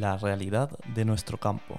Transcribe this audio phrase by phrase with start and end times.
[0.00, 1.76] la realidad de nuestro campo.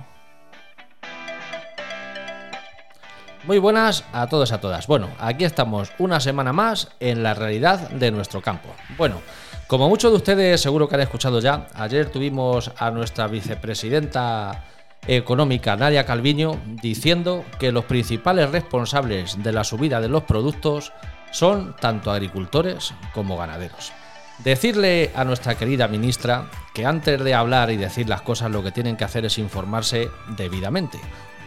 [3.46, 4.88] Muy buenas a todos y a todas.
[4.88, 8.70] Bueno, aquí estamos una semana más en la realidad de nuestro campo.
[8.98, 9.22] Bueno,
[9.68, 14.64] como muchos de ustedes seguro que han escuchado ya, ayer tuvimos a nuestra vicepresidenta
[15.08, 20.94] económica Nadia Calviño diciendo que los principales responsables de la subida de los productos
[21.32, 23.92] son tanto agricultores como ganaderos.
[24.40, 28.72] Decirle a nuestra querida ministra que antes de hablar y decir las cosas lo que
[28.72, 31.00] tienen que hacer es informarse debidamente.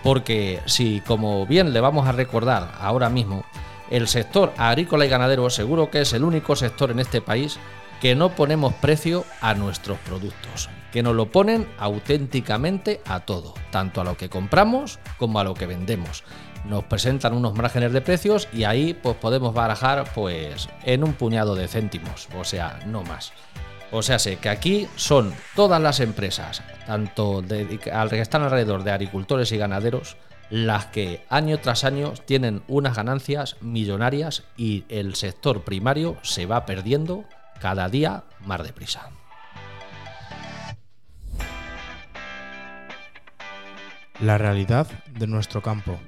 [0.02, 3.45] Porque si, como bien le vamos a recordar ahora mismo,
[3.91, 7.59] el sector agrícola y ganadero seguro que es el único sector en este país
[8.01, 14.01] que no ponemos precio a nuestros productos, que nos lo ponen auténticamente a todo, tanto
[14.01, 16.24] a lo que compramos como a lo que vendemos
[16.69, 21.55] nos presentan unos márgenes de precios y ahí pues podemos barajar pues en un puñado
[21.55, 23.33] de céntimos, o sea, no más.
[23.93, 28.90] O sea, sé que aquí son todas las empresas, tanto de, que están alrededor de
[28.90, 30.16] agricultores y ganaderos,
[30.51, 36.66] las que año tras año tienen unas ganancias millonarias y el sector primario se va
[36.66, 37.24] perdiendo
[37.60, 39.10] cada día más deprisa.
[44.21, 45.99] La realidad de nuestro campo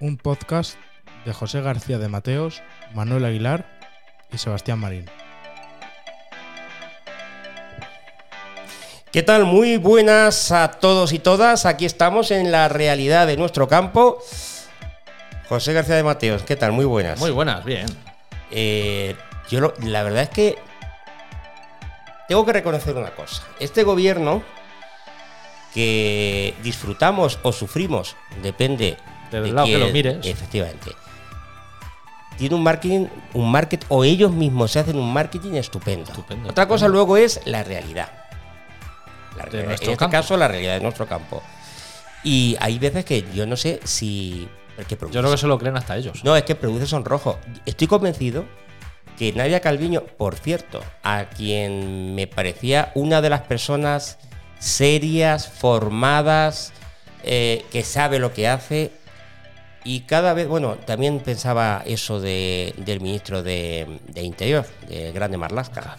[0.00, 0.76] un podcast
[1.24, 2.62] de José García de Mateos,
[2.94, 3.66] Manuel Aguilar
[4.32, 5.06] y Sebastián Marín.
[9.12, 9.44] ¿Qué tal?
[9.44, 11.64] Muy buenas a todos y todas.
[11.66, 14.18] Aquí estamos en la realidad de nuestro campo.
[15.48, 16.72] José García de Mateos, ¿qué tal?
[16.72, 17.18] Muy buenas.
[17.18, 17.86] Muy buenas, bien.
[18.50, 19.16] Eh,
[19.48, 20.58] yo la verdad es que
[22.28, 23.42] tengo que reconocer una cosa.
[23.58, 24.42] Este gobierno
[25.72, 28.98] que disfrutamos o sufrimos, depende
[29.30, 30.24] del lado que lo mires.
[30.24, 30.92] Efectivamente.
[32.36, 36.12] Tiene un marketing, un market, o ellos mismos se hacen un marketing estupendo.
[36.48, 38.10] Otra cosa luego es la realidad.
[39.52, 41.42] en este caso, la realidad de nuestro campo.
[42.22, 44.48] Y hay veces que yo no sé si.
[44.88, 46.22] yo creo que se lo creen hasta ellos.
[46.24, 47.38] No, es que produce sonrojo.
[47.66, 48.44] Estoy convencido
[49.18, 54.18] que Nadia Calviño, por cierto, a quien me parecía una de las personas
[54.60, 56.72] serias, formadas,
[57.24, 58.92] eh, que sabe lo que hace,
[59.88, 65.96] y cada vez, bueno, también pensaba eso de, del ministro de, Interior, de Grande Marlasca.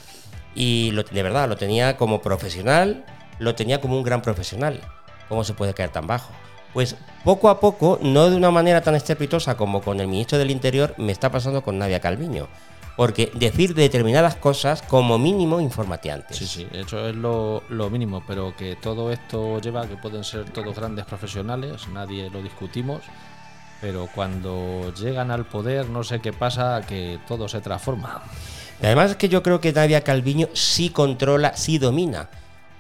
[0.54, 3.04] Y de verdad, lo tenía como profesional,
[3.40, 4.80] lo tenía como un gran profesional.
[5.28, 6.32] ¿Cómo se puede caer tan bajo?
[6.72, 10.52] Pues poco a poco, no de una manera tan estrepitosa como con el ministro del
[10.52, 12.48] Interior, me está pasando con Nadia Calviño.
[12.96, 16.38] Porque decir determinadas cosas, como mínimo, informateantes.
[16.38, 20.24] Sí, sí, eso es lo, lo, mínimo, pero que todo esto lleva a que pueden
[20.24, 23.02] ser todos grandes profesionales, nadie lo discutimos,
[23.82, 28.22] pero cuando llegan al poder no sé qué pasa, que todo se transforma.
[28.82, 32.30] además es que yo creo que Nadia Calviño sí controla, sí domina,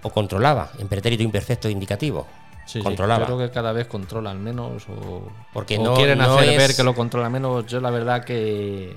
[0.03, 2.27] o controlaba, en pretérito imperfecto indicativo.
[2.65, 3.25] Sí, controlaba.
[3.25, 5.23] Sí, creo que cada vez controlan menos o,
[5.53, 7.65] Porque no, quieren hacer ver que lo controla menos.
[7.65, 8.95] Yo la verdad que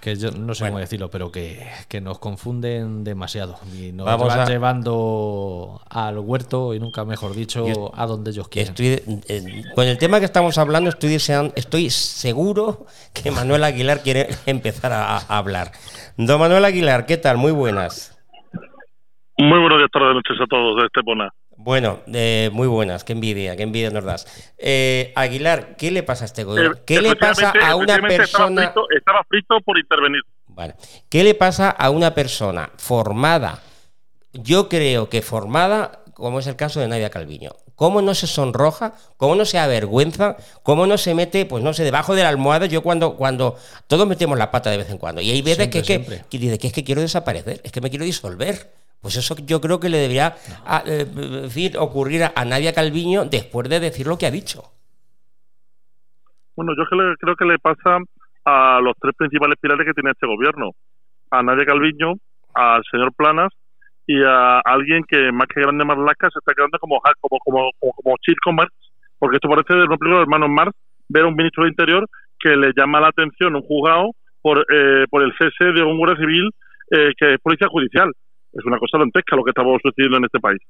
[0.00, 1.66] que yo no sé cómo decirlo, pero que,
[2.00, 8.30] nos confunden demasiado y nos van llevando al huerto y nunca mejor dicho a donde
[8.30, 8.70] ellos quieren.
[8.70, 11.14] Estoy, con el tema que estamos hablando estoy,
[11.56, 15.72] estoy seguro que Manuel Aguilar quiere empezar a, hablar.
[16.16, 17.36] Don Manuel Aguilar, ¿qué tal?
[17.36, 18.16] Muy buenas.
[19.36, 21.30] Muy buenos días, tardes, noches a todos de Estepona.
[21.60, 24.52] Bueno, eh, muy buenas, qué envidia, qué envidia nos das.
[24.56, 26.76] Eh, Aguilar, ¿qué le pasa a este gobierno?
[26.76, 28.72] Eh, ¿Qué le pasa a una persona...
[28.96, 30.22] Estaba frito, por intervenir.
[30.46, 30.76] Vale.
[31.08, 33.60] ¿Qué le pasa a una persona formada?
[34.32, 37.50] Yo creo que formada, como es el caso de Nadia Calviño.
[37.74, 38.94] ¿Cómo no se sonroja?
[39.16, 40.36] ¿Cómo no se avergüenza?
[40.62, 42.66] ¿Cómo no se mete, pues no sé, debajo de la almohada?
[42.66, 43.56] Yo cuando, cuando
[43.88, 45.20] todos metemos la pata de vez en cuando.
[45.20, 47.90] Y hay veces que, que, que, dice que es que quiero desaparecer, es que me
[47.90, 48.77] quiero disolver.
[49.00, 50.34] Pues eso yo creo que le debería
[50.86, 54.62] eh, decir, ocurrir a, Nadia Calviño después de decir lo que ha dicho.
[56.56, 57.98] Bueno, yo creo que le pasa
[58.44, 60.70] a los tres principales pilares que tiene este gobierno.
[61.30, 62.14] A Nadia Calviño,
[62.54, 63.52] al señor Planas
[64.06, 67.92] y a alguien que más que grande Marlaska se está quedando como como como como,
[67.92, 68.72] como Chico Marx,
[69.18, 70.72] porque esto parece de los primeros hermanos Marx
[71.08, 72.08] ver a un ministro de Interior
[72.40, 76.16] que le llama la atención un juzgado por, eh, por el cese de un guardia
[76.16, 76.50] civil
[76.90, 78.10] eh, que es policía judicial
[78.52, 80.60] es una cosa dantesca lo que estamos sucediendo en este país.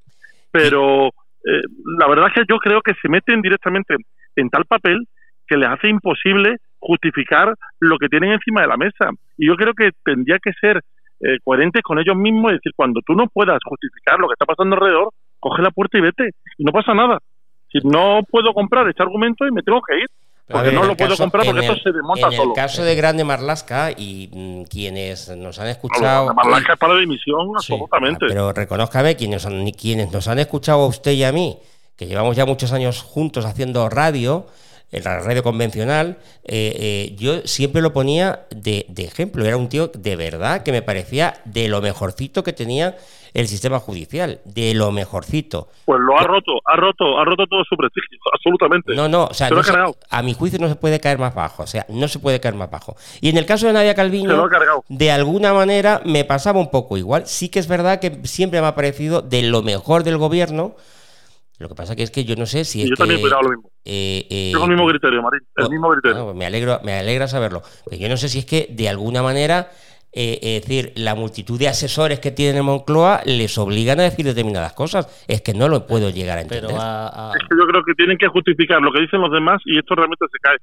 [0.50, 1.62] Pero eh,
[1.98, 3.96] la verdad es que yo creo que se meten directamente
[4.36, 5.06] en tal papel
[5.46, 9.10] que les hace imposible justificar lo que tienen encima de la mesa.
[9.36, 10.82] Y yo creo que tendría que ser
[11.20, 14.46] eh, coherentes con ellos mismos y decir, cuando tú no puedas justificar lo que está
[14.46, 15.10] pasando alrededor,
[15.40, 16.30] coge la puerta y vete.
[16.58, 17.18] Y no pasa nada.
[17.72, 20.06] Si no puedo comprar este argumento y me tengo que ir.
[20.48, 22.26] Porque ver, no en lo el puedo caso- comprar porque en esto el- se desmonta
[22.28, 22.50] En solo.
[22.50, 26.26] el caso de Grande Marlasca y mm, quienes nos han escuchado.
[26.26, 27.72] además, la es para emisión Sí.
[27.74, 28.24] absolutamente.
[28.24, 29.46] Ah, Pero reconózcame, quienes,
[29.78, 31.58] quienes nos han escuchado a usted y a mí,
[31.96, 34.46] que llevamos ya muchos años juntos haciendo radio,
[34.90, 36.74] en la radio convencional, eh,
[37.10, 39.44] eh, yo siempre lo ponía de, de ejemplo.
[39.44, 42.96] Era un tío de verdad que me parecía de lo mejorcito que tenía
[43.34, 45.68] el sistema judicial, de lo mejorcito.
[45.84, 48.94] Pues lo ha roto, ha roto, ha roto todo su prestigio, absolutamente.
[48.94, 49.96] No, no, o sea, Se no ha se- cargado.
[50.08, 52.54] a mi juicio no se puede caer más bajo, o sea, no se puede caer
[52.54, 52.96] más bajo.
[53.20, 54.48] Y en el caso de Nadia Calviño,
[54.88, 57.26] de alguna manera me pasaba un poco igual.
[57.26, 60.74] Sí que es verdad que siempre me ha parecido de lo mejor del gobierno.
[61.58, 63.20] Lo que pasa que es que yo no sé si Y es yo que, también
[63.20, 63.70] opinaba lo mismo.
[63.84, 66.24] eh, eh, Tengo el mismo criterio, Marín, el mismo criterio.
[66.26, 67.62] pues me alegro, me alegra saberlo.
[67.88, 69.68] Pero yo no sé si es que de alguna manera,
[70.12, 74.24] eh, es decir, la multitud de asesores que tienen en Moncloa les obligan a decir
[74.24, 75.24] determinadas cosas.
[75.26, 76.68] Es que no lo puedo llegar a entender.
[76.68, 79.32] Pero a, a- Es que yo creo que tienen que justificar lo que dicen los
[79.32, 80.56] demás y esto realmente se cae.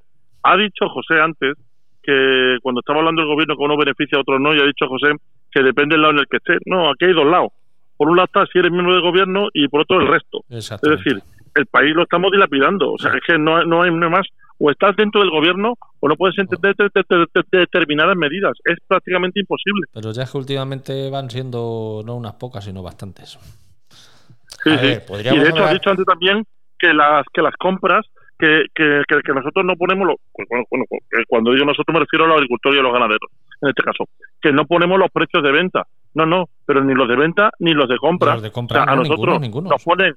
[0.43, 1.55] Ha dicho José antes
[2.03, 4.85] que cuando estaba hablando el gobierno que uno beneficia a otros no, y ha dicho
[4.87, 5.07] José
[5.51, 6.53] que depende del lado en el que esté.
[6.65, 7.49] No, aquí hay dos lados.
[7.97, 10.39] Por un lado está si eres miembro del gobierno y por otro el resto.
[10.49, 11.21] Es decir,
[11.55, 12.93] el país lo estamos dilapidando.
[12.93, 14.27] O sea, es que no, no hay más.
[14.57, 18.53] O estás dentro del gobierno o no puedes entender de- de- de- de- determinadas medidas.
[18.63, 19.81] Es prácticamente imposible.
[19.93, 23.37] Pero ya es que últimamente van siendo no unas pocas, sino bastantes.
[24.63, 24.85] Sí, A sí.
[24.87, 26.43] ver, y de hecho hablar- has dicho antes también
[26.79, 28.05] que las que las compras
[28.39, 30.15] que, que, que, nosotros no ponemos los
[30.49, 33.29] bueno, bueno, que cuando digo nosotros me refiero a los agricultores y a los ganaderos
[33.61, 34.05] en este caso
[34.41, 35.83] que no ponemos los precios de venta
[36.15, 38.83] no no pero ni los de venta ni los de compra, Los de compra O
[38.85, 39.69] sea, a no, nosotros ninguno, ninguno.
[39.69, 40.15] nos ponen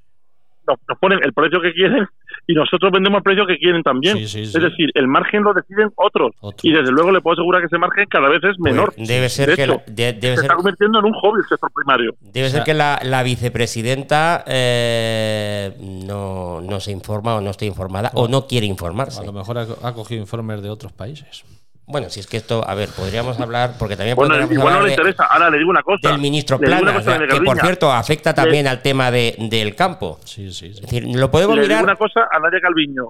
[0.66, 2.06] nos, nos ponen el precio que quieren
[2.46, 4.56] y nosotros vendemos el precio que quieren también Sí, sí, sí.
[4.56, 7.78] es decir el margen lo deciden otros y desde luego le puedo asegurar que ese
[7.78, 10.42] margen cada vez es Pues menor debe ser De que hecho, la- de- debe se
[10.42, 13.00] ser está convirtiendo en un hobby el sector primario Debe O sea- ser que la,
[13.02, 15.72] la vicepresidenta eh,
[16.06, 19.20] no, no se informa o no está informada o no quiere informarse.
[19.22, 21.44] A lo mejor ha, ha cogido informes de otros países.
[21.88, 24.86] Bueno, si es que esto, a ver, podríamos hablar, porque también bueno igual no le
[24.86, 28.34] de- interesa ahora le digo una cosa del ministro digo doña que por cierto afecta
[28.34, 30.18] también al tema de, del campo.
[30.24, 30.80] Sí, sí, sí.
[30.80, 31.84] Es decir, lo podemos Le digo mirar.
[31.84, 33.04] una cosa a Nadia Calviño.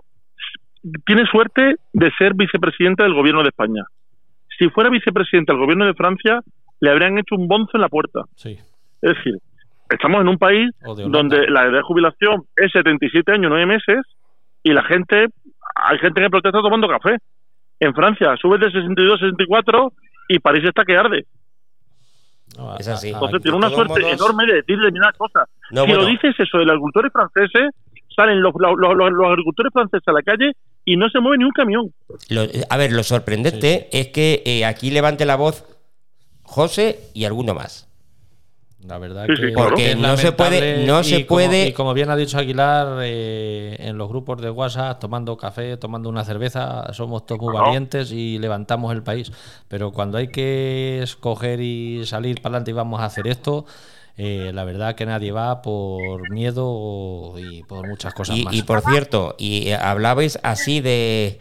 [1.04, 3.82] Tiene suerte de ser vicepresidenta del gobierno de España.
[4.58, 6.40] Si fuera vicepresidenta del gobierno de Francia,
[6.80, 8.20] le habrían hecho un bonzo en la puerta.
[8.36, 8.58] sí.
[9.00, 9.34] Es decir,
[9.90, 10.70] estamos en un país
[11.06, 13.98] donde la edad de jubilación es 77 años, 9 meses,
[14.64, 15.26] y la gente,
[15.76, 17.16] hay gente que protesta tomando café.
[17.80, 19.92] En Francia sube de 62 a 64
[20.28, 21.26] y París está que arde.
[22.56, 23.10] No, Es así.
[23.10, 25.48] Entonces tiene una suerte modos- enorme de decir determinadas cosas.
[25.70, 26.02] No, si bueno.
[26.02, 27.70] lo dices eso de los agricultores franceses,
[28.16, 30.52] salen los, los, los- los agricultores franceses a la calle
[30.84, 31.92] y no se mueve ni un camión.
[32.30, 35.64] Lo- a ver, lo sorprendente es que eh, aquí levante la voz
[36.42, 37.87] José y alguno más.
[38.86, 39.74] La verdad Sí, que, sí, claro.
[39.74, 42.16] que es Porque no se puede- no se y como- puede- y como bien ha
[42.16, 47.40] dicho Aguilar, eh, en los grupos de WhatsApp, tomando café, tomando una cerveza, somos todos
[47.42, 49.32] muy valientes y levantamos el país.
[49.66, 53.66] Pero cuando hay que escoger y salir para adelante y vamos a hacer esto,
[54.16, 58.54] eh, la verdad que nadie va por miedo y por muchas cosas Y, más.
[58.54, 61.40] y por cierto, y eh, hablabais así de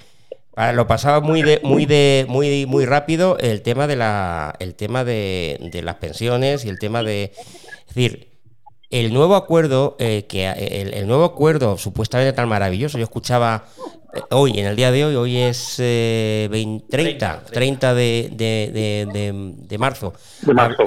[0.74, 5.04] lo pasaba muy de muy de muy muy rápido el tema de la el tema
[5.04, 8.30] de, de las pensiones y el tema de es decir
[8.90, 13.66] el nuevo acuerdo eh, que el, el nuevo acuerdo supuestamente tan maravilloso yo escuchaba
[14.16, 18.72] eh, hoy en el día de hoy hoy es eh, 20 30 30 de, de,
[19.68, 20.14] de- marzo.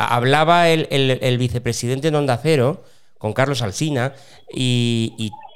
[0.01, 2.83] Hablaba el, el- el vicepresidente en Onda Cero
[3.19, 4.15] con Carlos Alsina
[4.53, 5.13] y,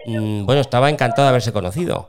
[0.07, 2.09] y, mm, bueno estaba encantado de haberse conocido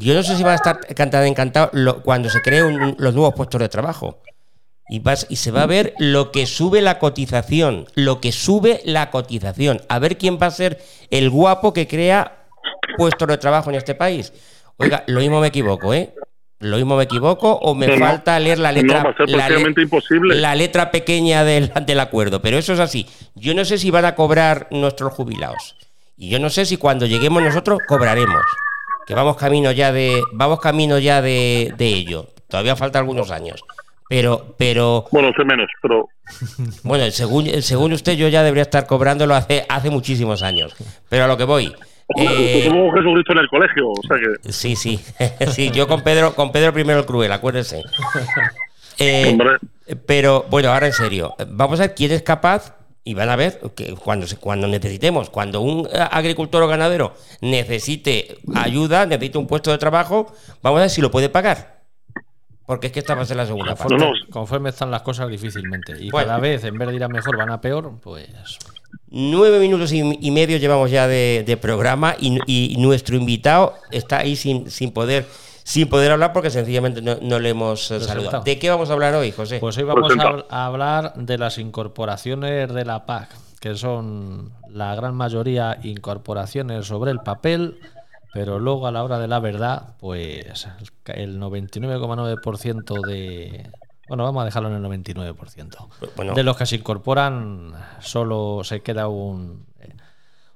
[0.00, 3.34] yo no sé si va a estar encantado encantado lo- cuando se creen los nuevos
[3.34, 4.20] puestos de trabajo
[4.88, 8.80] y, vas, y se va a ver lo que sube la cotización, lo que sube
[8.84, 9.80] la cotización.
[9.88, 12.48] A ver quién va a ser el guapo que crea
[12.96, 14.32] puestos de trabajo en este país.
[14.78, 16.12] Oiga, lo mismo me equivoco, ¿eh?
[16.58, 19.28] Lo mismo me equivoco o me No, falta leer la letra, no, va a ser
[19.28, 20.34] la, le- prácticamente imposible.
[20.36, 22.42] la letra pequeña del, del acuerdo.
[22.42, 23.06] Pero eso es así.
[23.36, 25.76] Yo no sé si van a cobrar nuestros jubilados.
[26.16, 28.42] Y yo no sé si cuando lleguemos nosotros cobraremos.
[29.06, 30.22] Que vamos camino ya de.
[30.32, 32.28] Vamos camino ya de, de ello.
[32.48, 33.62] Todavía falta algunos años.
[34.08, 36.06] Pero, pero, Bueno, sé menos, pero
[36.82, 40.74] bueno, según, según usted, yo ya debería estar cobrándolo hace, hace muchísimos años.
[41.08, 41.72] Pero a lo que voy.
[42.18, 45.00] eh, Jesucristo en el colegio, o sea que, sí, sí.
[45.52, 47.82] sí, yo con Pedro, con Pedro primero el cruel, acuérdense.
[48.98, 49.38] Eh,
[50.06, 53.60] pero bueno, ahora en serio, vamos a ver quién es capaz y van a ver
[53.74, 59.70] que cuando, cuando necesitemos, cuando un eh, agricultor o ganadero necesite ayuda, necesite un puesto
[59.70, 60.32] de trabajo,
[60.62, 61.82] vamos a ver si lo puede pagar.
[62.64, 63.96] Porque es que esta va a ser la segunda parte.
[63.96, 64.12] No, no.
[64.30, 65.96] Conforme están las cosas difícilmente.
[66.00, 66.28] Y Bueno.
[66.28, 68.28] cada vez, en vez de ir a mejor, van a peor, pues.
[69.08, 74.18] Nueve minutos y, y medio llevamos ya de, de programa y, y nuestro invitado está
[74.18, 75.26] ahí sin, sin poder
[75.64, 78.42] sin poder hablar porque sencillamente no, no le hemos eh, saludado.
[78.42, 79.58] ¿De qué vamos a hablar hoy, José?
[79.58, 80.12] Pues hoy vamos
[80.48, 83.28] a hablar de las incorporaciones de la PAC,
[83.60, 87.78] que son la gran mayoría incorporaciones sobre el papel,
[88.32, 90.66] pero luego a la hora de la verdad, pues
[91.06, 93.70] el 99,9% de...
[94.08, 95.88] Bueno, vamos a dejarlo en el 99%.
[96.16, 96.34] Bueno.
[96.34, 99.64] De los que se incorporan, solo se queda un,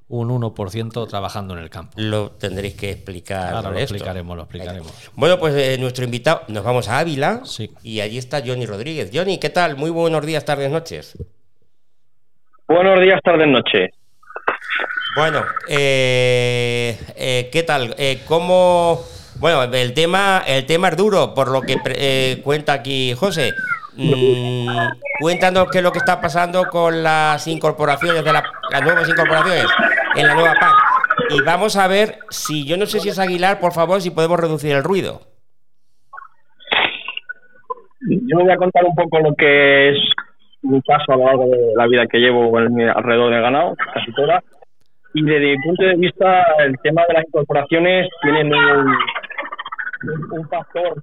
[0.09, 1.93] un 1% trabajando en el campo.
[1.97, 3.55] Lo tendréis que explicar.
[3.55, 3.95] Ahora lo esto.
[3.95, 4.93] explicaremos, lo explicaremos.
[5.15, 7.73] Bueno, pues eh, nuestro invitado, nos vamos a Ávila Sí.
[7.83, 9.11] y allí está Johnny Rodríguez.
[9.13, 9.77] Johnny, ¿qué tal?
[9.77, 11.17] Muy buenos días, tardes, noches.
[12.69, 13.91] Buenos días, tardes, noches.
[15.17, 17.95] Bueno, eh, eh, ¿qué tal?
[17.99, 19.03] Eh, ¿Cómo?
[19.39, 21.95] Bueno, el tema, el tema es duro, por lo que pre-
[22.33, 23.53] eh, cuenta aquí José.
[23.97, 24.69] Mm,
[25.21, 29.67] cuéntanos qué es lo que está pasando con las incorporaciones de la- las nuevas incorporaciones
[30.17, 30.75] en la nueva PAC.
[31.31, 34.39] Y vamos a ver si yo no sé si es Aguilar, por favor, si podemos
[34.39, 35.21] reducir el ruido.
[38.09, 39.97] Yo voy a contar un poco lo que es
[40.63, 44.43] mi caso a lo largo de la vida que llevo alrededor del ganado, casi toda.
[45.15, 48.97] Y desde mi punto de vista, el tema de las incorporaciones tienen un-
[50.33, 51.03] un factor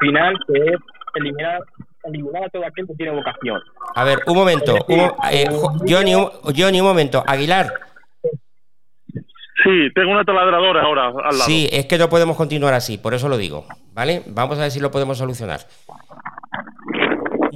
[0.00, 0.76] final que es
[1.14, 1.60] eliminar,
[2.04, 3.60] eliminar a todo aquel que tiene vocación.
[3.94, 4.74] A ver, un momento.
[4.88, 7.22] un eh, Jo- Johnny, un, Johnny, un momento.
[7.26, 7.72] Aguilar,
[9.62, 11.44] Sí, tengo una taladradora ahora al lado.
[11.44, 13.66] sí, es que no podemos continuar así, por eso lo digo.
[13.92, 14.22] ¿Vale?
[14.28, 15.60] Vamos a ver si lo podemos solucionar.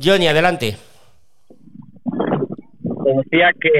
[0.03, 0.77] Johnny, adelante.
[3.05, 3.71] Te decía que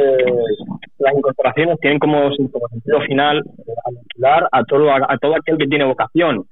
[0.99, 5.85] las incorporaciones tienen como, sentido final eh, aniquilar a todo, a todo aquel que tiene
[5.85, 6.47] vocación.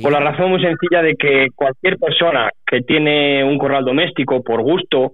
[0.00, 4.62] Por la razón muy sencilla de que cualquier persona que tiene un corral doméstico por
[4.62, 5.12] gusto,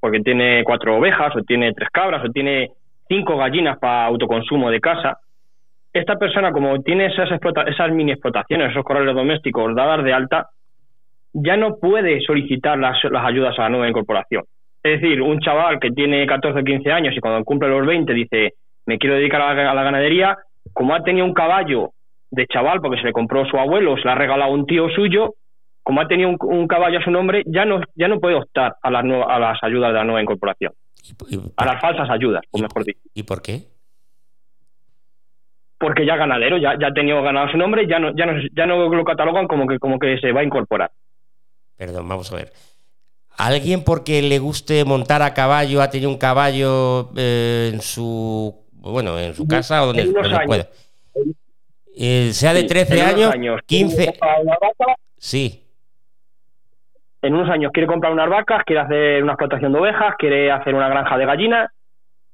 [0.00, 2.70] porque tiene cuatro ovejas, o tiene tres cabras, o tiene
[3.08, 5.18] cinco gallinas para autoconsumo de casa,
[5.92, 7.30] esta persona, como tiene esas,
[7.66, 10.48] esas mini explotaciones, esos corrales domésticos dadas de alta,
[11.32, 14.44] ya no puede solicitar las, las ayudas a la nueva incorporación.
[14.82, 18.12] Es decir, un chaval que tiene 14 o 15 años y cuando cumple los 20
[18.12, 18.52] dice,
[18.86, 20.36] me quiero dedicar a la ganadería,
[20.72, 21.92] como ha tenido un caballo
[22.30, 25.34] de chaval porque se le compró su abuelo, se le ha regalado un tío suyo,
[25.82, 28.76] como ha tenido un, un caballo a su nombre, ya no, ya no puede optar
[28.82, 32.08] a las, nueva- a las ayudas de la nueva incorporación, ¿Y, y- a las falsas
[32.10, 33.00] ayudas, o mejor dicho.
[33.14, 33.62] ¿y por qué?
[35.78, 38.66] Porque ya ganadero, ya, ya ha tenido ganado su nombre, ya no, ya no, ya
[38.66, 40.90] no lo catalogan como que, como que se va a incorporar.
[41.76, 42.52] Perdón, vamos a ver.
[43.36, 49.16] ¿Alguien porque le guste montar a caballo ha tenido un caballo eh, en su bueno
[49.18, 50.46] en su casa o donde, En unos donde años.
[50.48, 50.68] pueda?
[52.00, 55.64] Eh, sea de Sí, 13 en unos años, quiere 15, comprar una vaca, sí.
[57.22, 60.74] en unos años quiere comprar unas vacas, quiere hacer una explotación de ovejas, quiere hacer
[60.76, 61.70] una granja de gallinas,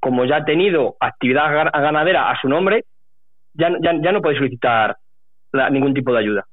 [0.00, 2.84] como ya ha tenido actividad ga- ganadera a su nombre,
[3.54, 4.98] ya, no- ya, ya no puede solicitar
[5.52, 6.44] la- ningún tipo de ayuda.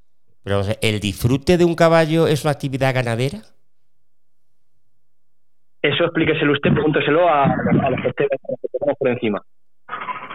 [0.43, 3.39] Pero o sea, el disfrute de un caballo es una actividad ganadera.
[5.81, 9.41] Eso explíqueselo usted, pregúnteselo a, a los que estén- a los que tenemos por encima.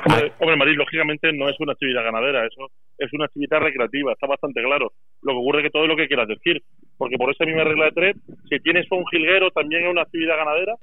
[0.07, 4.27] Hombre, hombre, Marín, lógicamente no es una actividad ganadera, eso es una actividad recreativa, está
[4.27, 4.93] bastante claro.
[5.23, 6.63] Lo que ocurre es que todo es lo que quieras decir,
[6.97, 8.17] porque por esa misma regla de tres,
[8.49, 10.75] si tienes un jilguero también es una actividad ganadera,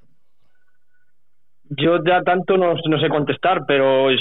[1.70, 4.20] Yo ya tanto no, no sé contestar, pero es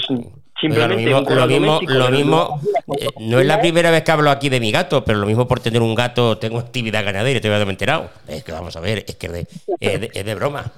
[0.59, 4.29] simplemente lo un mismo, lo mismo, lo eh, no es la primera vez que hablo
[4.29, 7.41] aquí de mi gato, pero lo mismo por tener un gato tengo actividad ganadera y
[7.41, 8.09] te voy a enterado.
[8.27, 9.39] Es que vamos a ver, es que es de,
[9.81, 10.71] es de- es de broma.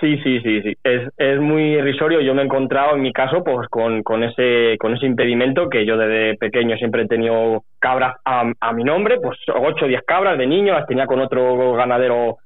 [0.00, 0.76] Sí, sí, sí, sí.
[0.84, 2.20] Es, es muy irrisorio.
[2.20, 5.84] Yo me he encontrado, en mi caso, pues con, con ese con ese impedimento que
[5.84, 10.02] yo desde pequeño siempre he tenido cabras a, a mi nombre, pues 8 o 10
[10.06, 12.36] cabras de niño, las tenía con otro ganadero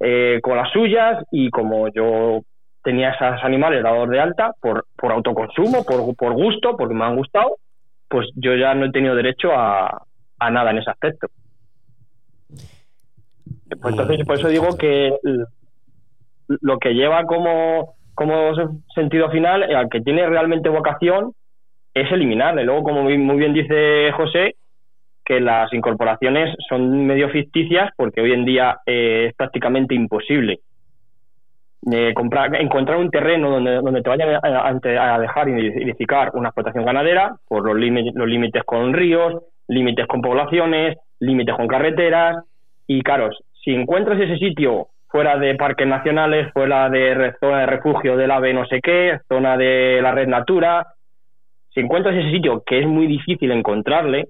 [0.00, 2.40] eh, con las suyas y como yo
[2.82, 7.16] tenía esos animales dados de alta por, por autoconsumo, por, por gusto, porque me han
[7.16, 7.58] gustado,
[8.08, 10.02] pues yo ya no he tenido derecho a,
[10.38, 11.28] a nada en ese aspecto.
[13.80, 15.44] Pues entonces, por eso digo que l-
[16.48, 18.52] lo que lleva como, como
[18.94, 21.32] sentido final eh, al que tiene realmente vocación
[21.94, 22.64] es eliminarle.
[22.64, 24.56] Luego, como muy bien dice José,
[25.24, 30.60] que las incorporaciones son medio ficticias porque hoy en día eh, es prácticamente imposible
[31.92, 37.36] eh, comprar, encontrar un terreno donde, donde te vayan a, dejar edificar una explotación ganadera
[37.46, 42.44] por los límites, los límites con ríos, límites con poblaciones, límites con carreteras.
[42.86, 43.30] Y claro,
[43.62, 48.52] si encuentras ese sitio fuera de parques nacionales, fuera de zona de refugio del ave
[48.52, 50.86] no sé qué, zona de la red Natura,
[51.70, 54.28] si encuentras ese sitio que es muy difícil encontrarle,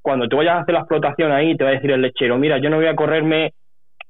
[0.00, 2.58] cuando tú vayas a hacer la explotación ahí, te va a decir el lechero, mira,
[2.58, 3.52] yo no voy a correrme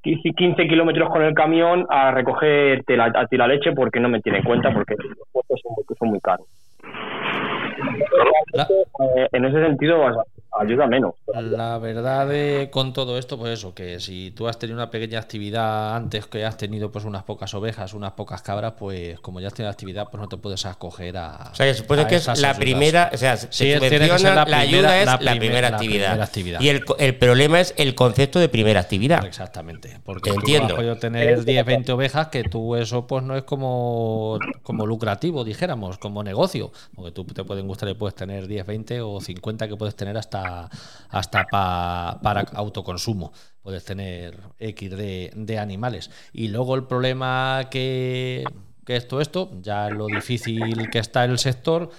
[0.01, 4.39] 15 kilómetros con el camión a recoger tela, a tirar leche porque no me tiene
[4.39, 6.47] en cuenta porque los costos son, muy- son muy caros.
[8.53, 8.67] La-
[9.17, 9.97] Eh, en ese sentido
[10.59, 11.13] ayuda menos.
[11.33, 15.19] La verdad de, con todo esto, pues eso, que si tú has tenido una pequeña
[15.19, 19.47] actividad antes que has tenido pues unas pocas ovejas, unas pocas cabras, pues como ya
[19.47, 21.49] has tenido actividad, pues no te puedes acoger a.
[21.51, 22.57] O sea, que supone que es la ayudas.
[22.57, 25.11] primera, o sea, se Sí, tiene que subvenciona, ser la, la ayuda primera- es la
[25.13, 26.07] la, primer- primera, la actividad.
[26.09, 26.61] primera actividad.
[26.61, 29.25] Y el, el problema es el concepto de primera actividad.
[29.25, 30.67] Exactamente, porque Entiendo.
[30.67, 34.85] tú has podido tener 10, 20 ovejas, que tú eso pues no es como, como
[34.85, 39.19] lucrativo, dijéramos, como negocio, porque tú te pueden gustar y puedes tener 10, 20 o
[39.19, 40.42] 50 que puedes tener hasta,
[41.09, 43.31] hasta pa- para autoconsumo,
[43.61, 46.09] puedes tener X de, animales.
[46.33, 48.53] Y luego el problema que,
[48.85, 51.89] que esto, esto, ya lo difícil que está el sector,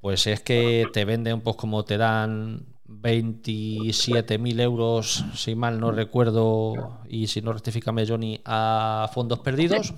[0.00, 7.00] pues es que te venden pues como te dan 27.000 euros, si mal no recuerdo,
[7.08, 9.94] y si no rectifícame Johnny, a fondos perdidos.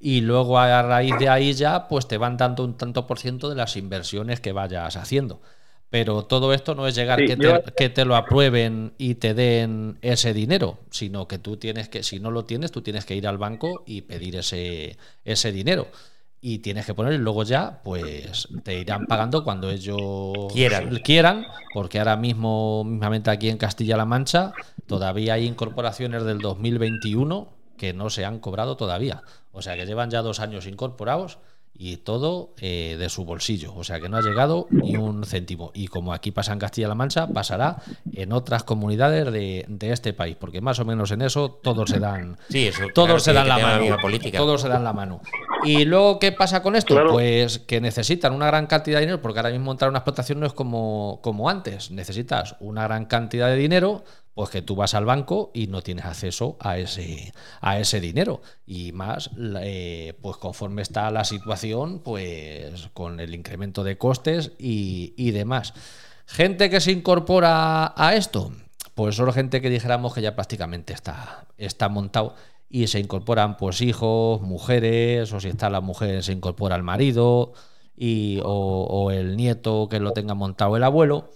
[0.00, 3.48] Y luego a raíz de ahí ya, pues te van dando un tanto por ciento
[3.48, 5.40] de las inversiones que vayas haciendo.
[5.88, 9.34] Pero todo esto no es llegar Sí, que, te, que te lo aprueben y te
[9.34, 13.14] den ese dinero, sino que tú tienes que, si no lo tienes, tú tienes que
[13.14, 15.86] ir al banco y pedir ese, ese dinero.
[16.40, 20.96] Y tienes que poner y luego ya, pues te irán pagando cuando ellos Quieran.
[21.04, 24.52] quieran, porque ahora mismo, mismamente aquí en Castilla-La Mancha,
[24.86, 29.22] todavía hay incorporaciones del 2021 que no se han cobrado todavía.
[29.52, 31.38] O sea que llevan ya dos años incorporados
[31.78, 33.74] y todo eh, de su bolsillo.
[33.74, 35.70] O sea que no ha llegado ni un céntimo.
[35.74, 37.76] Y como aquí pasa en Castilla-La Mancha, pasará
[38.12, 41.98] en otras comunidades de, de este país, porque más o menos en eso todos se
[41.98, 43.96] dan, Sí, eso, todos claro, se dan la mano.
[44.00, 44.38] política.
[44.38, 45.20] Todos se dan la mano.
[45.64, 46.94] Y luego, ¿qué pasa con esto?
[46.94, 47.12] Claro.
[47.12, 50.46] Pues que necesitan una gran cantidad de dinero, porque ahora mismo montar una explotación no
[50.46, 51.90] es como, como antes.
[51.90, 54.04] Necesitas una gran cantidad de dinero,
[54.36, 58.42] pues que tú vas al banco y no tienes acceso a ese, a ese dinero.
[58.66, 59.30] Y más,
[59.62, 65.72] eh, pues conforme está la situación, pues con el incremento de costes y, y demás.
[66.26, 68.52] Gente que se incorpora a esto,
[68.94, 72.34] pues solo gente que dijéramos que ya prácticamente está, está montado
[72.68, 77.54] y se incorporan pues hijos, mujeres, o si está la mujer se incorpora el marido
[77.96, 81.30] y, o el nieto que lo tenga montado el abuelo,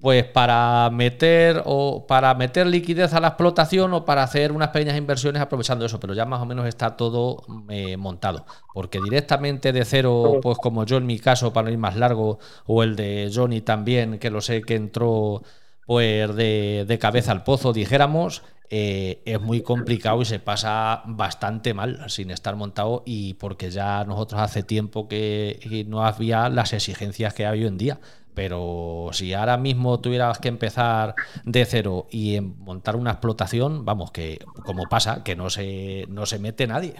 [0.00, 4.96] pues para meter o para meter liquidez a la explotación o para hacer unas pequeñas
[4.96, 9.84] inversiones aprovechando eso, pero ya más o menos está todo eh, montado, porque directamente de
[9.84, 13.30] cero, pues como yo en mi caso para no ir más largo o el de
[13.34, 15.42] Johnny también, que lo sé que entró
[15.86, 21.74] pues de, de cabeza al pozo, dijéramos, eh, es muy complicado y se pasa bastante
[21.74, 26.72] mal sin estar montado y porque ya nosotros hace tiempo que que no había las
[26.72, 28.00] exigencias que hay hoy en día.
[28.34, 34.10] Pero si ahora mismo tuvieras que empezar de cero y en montar una explotación, vamos,
[34.10, 36.94] que como pasa, que no se, no se mete nadie.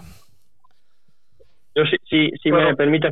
[1.75, 2.69] Yo, si, si, si Bueno.
[2.69, 3.09] me permite,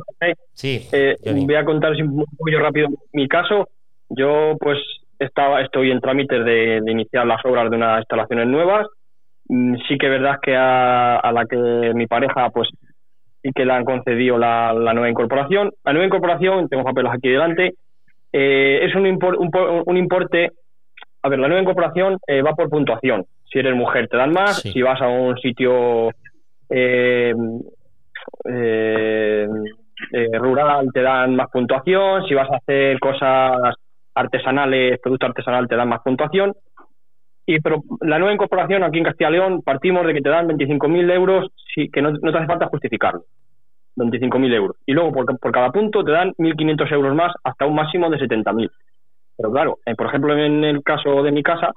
[0.53, 3.67] Sí, Eh, voy a contaros un poquillo rápido mi caso.
[4.09, 4.77] Yo, pues,
[5.19, 8.87] estaba, estoy en trámites de, de iniciar las obras de unas instalaciones nuevas.
[9.49, 12.69] Mm, Sí que es verdad que a, a la que mi pareja, pues,
[13.41, 15.71] sí que le han concedido la, la nueva incorporación.
[15.83, 17.73] La nueva incorporación, tengo papeles aquí delante,
[18.33, 19.49] eh, es un, impor- un,
[19.85, 20.51] un importe.
[21.21, 23.25] A ver, la nueva incorporación eh, va por puntuación.
[23.45, 24.71] Si eres mujer te dan más, Sí.
[24.73, 26.09] si vas a un sitio
[26.69, 27.33] eh,
[28.49, 29.47] eh,
[30.11, 33.75] eh, rural te dan más puntuación, si vas a hacer cosas
[34.15, 36.53] artesanales, producto artesanal te dan más puntuación.
[37.45, 40.47] Y pero la nueva incorporación aquí en Castilla y León partimos de que te dan
[40.47, 43.23] 25.000 euros, sí, que no, no te hace falta justificarlo.
[43.95, 44.77] 25.000 euros.
[44.85, 48.17] Y luego por, por cada punto te dan 1.500 euros más hasta un máximo de
[48.17, 48.69] 70.000.
[49.37, 51.71] Pero claro, eh, por ejemplo, en el caso de mi casa,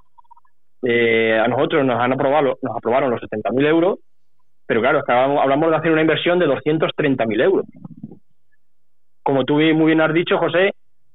[0.83, 3.99] eh, a nosotros nos han aprobado, nos aprobaron los 70.000 euros,
[4.67, 7.67] pero claro, es que hablamos, hablamos de hacer una inversión de 230.000 euros.
[9.23, 10.73] Como tú muy bien has dicho, José,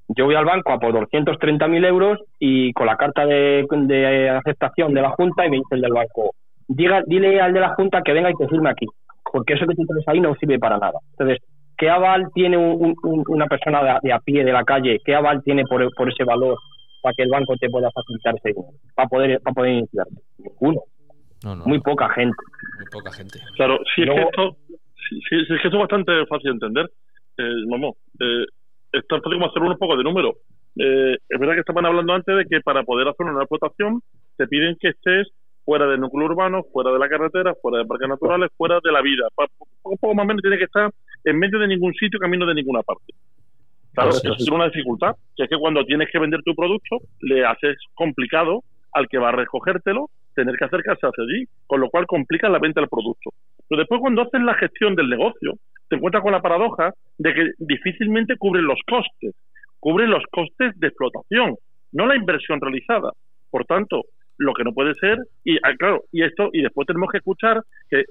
[0.10, 4.94] yo voy al banco a por 230.000 euros y con la carta de, de aceptación
[4.94, 6.32] de la Junta y me dice el del banco,
[6.68, 8.88] diga, dile al de la Junta que venga y que firme aquí,
[9.32, 11.00] porque eso que tú tienes ahí no sirve para nada.
[11.12, 11.39] Entonces,
[11.78, 15.00] ¿qué aval tiene un- un- una persona de, a- de a pie de la calle?
[15.04, 16.58] ¿Qué aval tiene por, por ese valor
[17.02, 18.74] para que el banco te pueda facilitar ese dinero?
[18.96, 20.06] Para poder, para poder iniciar.
[20.38, 20.82] Ninguno.
[21.44, 22.38] No, no, Muy no, poca gente.
[22.78, 23.39] muy poca gente.
[23.56, 24.58] Claro, si es que esto,
[25.10, 26.89] si, si- si es que esto es bastante fácil de entender.
[27.38, 28.46] Eh, vamos, eh,
[28.94, 30.34] es tan fácil como hacer un poco de número.
[30.78, 34.02] Eh, es verdad que estaban hablando antes de que para poder hacer una explotación
[34.38, 35.28] te piden que estés
[35.63, 39.02] fuera del núcleo urbano, fuera de la carretera, fuera de parques naturales, fuera de la
[39.02, 39.28] vida.
[39.36, 40.91] Poco, poco más o menos tiene que estar
[41.24, 43.13] en medio de ningún sitio, camino de ninguna parte.
[43.93, 47.45] Claro, Eso es una dificultad, que es que cuando tienes que vender tu producto, le
[47.45, 52.06] haces complicado al que va a recogértelo tener que acercarse hacia allí, con lo cual
[52.06, 53.32] complica la venta del producto.
[53.67, 55.54] Pero después cuando haces la gestión del negocio,
[55.89, 59.36] te encuentras con la paradoja de que difícilmente cubren los costes,
[59.80, 61.56] cubren los costes de explotación,
[61.91, 63.12] no la inversión realizada.
[63.50, 64.04] Por tanto,
[64.41, 67.62] lo que no puede ser, y ah, claro, y esto, y después tenemos que escuchar
[67.89, 68.06] que,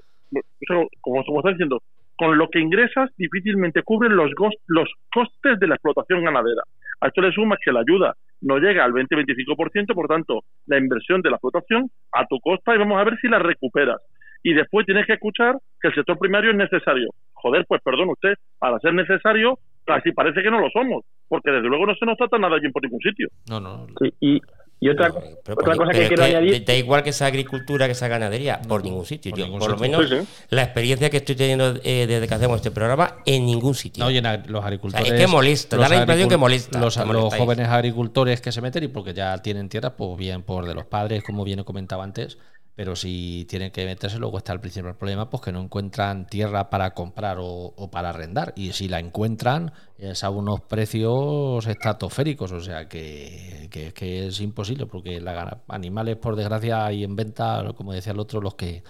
[1.01, 1.81] como, como está diciendo,
[2.15, 4.31] con lo que ingresas difícilmente cubren los,
[4.67, 6.63] los costes de la explotación ganadera.
[7.01, 11.21] A esto le sumas que la ayuda no llega al 20-25%, por tanto, la inversión
[11.21, 14.01] de la explotación a tu costa y vamos a ver si la recuperas.
[14.43, 17.09] Y después tienes que escuchar que el sector primario es necesario.
[17.33, 21.67] Joder, pues perdón usted, para ser necesario, casi parece que no lo somos, porque desde
[21.67, 23.27] luego no se nos trata nada bien por ningún sitio.
[23.49, 23.87] No, no.
[23.99, 24.41] Sí, y,
[24.83, 26.65] y otra, Pero otra por- cosa pero que quiero añadir.
[26.65, 29.29] Da igual que sea agricultura, que sea ganadería, por ningún sitio.
[29.29, 30.15] por Yo, ningún por lo menos, Sí,
[30.49, 34.03] la experiencia que estoy teniendo eh, desde que hacemos este programa, en ningún sitio.
[34.03, 35.03] No, oye, na- los agricultores.
[35.05, 38.41] O sea, es que molesta, da la impresión que molesta, Los, que los jóvenes agricultores
[38.41, 41.43] que se meten y porque ya tienen tierra, pues bien por de los padres, como
[41.43, 42.39] bien he comentado antes.
[42.75, 46.69] Pero si tienen que meterse, luego está el principal problema, pues que no encuentran tierra
[46.69, 48.53] para comprar o, para arrendar.
[48.55, 52.51] Y si la encuentran, es a unos precios estratosféricos.
[52.53, 57.71] O sea que, que- que es imposible, porque la, animales, por desgracia, hay en venta,
[57.75, 58.83] como decía el otro, los que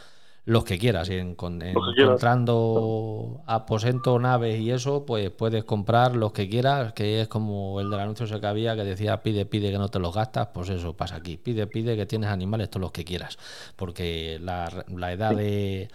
[0.45, 1.07] los que quieras.
[1.09, 1.97] Y en- Los que quieras.
[1.99, 7.89] encontrando aposento, naves y eso, pues puedes comprar los que quieras, que es como el
[7.89, 10.95] del anuncio que había que decía pide, pide que no te los gastas, pues eso
[10.95, 11.37] pasa aquí.
[11.37, 13.37] Pide, pide que tienes animales todos los que quieras.
[13.75, 15.89] Porque la, la edad de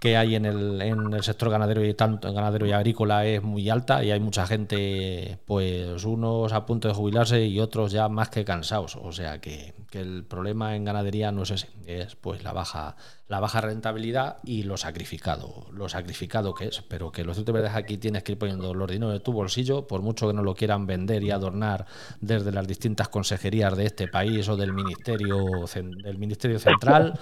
[0.00, 3.68] que hay en el, en el sector ganadero y tanto ganadero y agrícola es muy
[3.68, 8.30] alta y hay mucha gente, pues unos a punto de jubilarse y otros ya más
[8.30, 8.96] que cansados.
[8.96, 12.96] O sea que, que el problema en ganadería no es ese, es pues la baja,
[13.28, 16.80] la baja rentabilidad y lo sacrificado, lo sacrificado que es.
[16.80, 19.12] Pero que lo cierto y verdad es que aquí tienes que ir poniendo los dineros
[19.12, 21.84] de tu bolsillo, por mucho que no lo quieran vender y adornar
[22.22, 25.44] desde las distintas consejerías de este país o del ministerio,
[26.02, 27.20] del ministerio central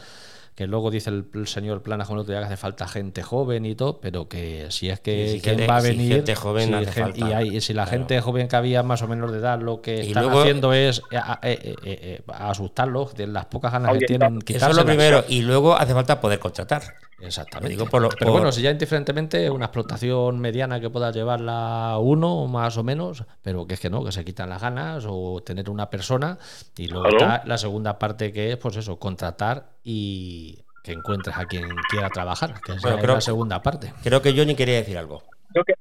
[0.58, 3.64] que luego dice el, el señor Planas con otro día que hace falta gente joven
[3.64, 6.34] y todo, pero que si es que Sí, sí, quién gente- va a venir, gente
[6.34, 7.18] joven si hace gen- falta.
[7.28, 7.96] y hay- si la Claro.
[7.98, 10.72] gente joven que había más o menos de edad lo que Y están luego- haciendo
[10.72, 14.76] es eh, a- eh, eh, eh, asustarlos de las pocas ganas que tienen Eso es
[14.76, 15.24] lo primero.
[15.28, 16.82] Y luego hace falta poder contratar.
[17.20, 17.74] Exactamente.
[17.74, 21.10] Lo digo por lo- Pero por- bueno, si ya indiferentemente una explotación mediana que pueda
[21.10, 25.04] llevarla uno más o menos, pero que es que no, que se quitan las ganas
[25.08, 26.38] o tener una persona
[26.76, 31.44] y luego está la segunda parte que es pues eso, contratar y que encuentres a
[31.46, 33.92] quien quiera trabajar, que Bueno, es creo- la segunda parte.
[34.02, 35.22] Creo que Johnny quería decir algo.
[35.52, 35.74] Creo que-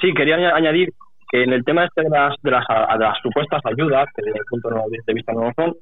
[0.00, 0.88] sí, quería añ- añadir
[1.30, 4.38] que en el tema este de las, de las, de las supuestas ayudas, que desde
[4.40, 4.70] mi punto
[5.06, 5.76] de vista no lo son,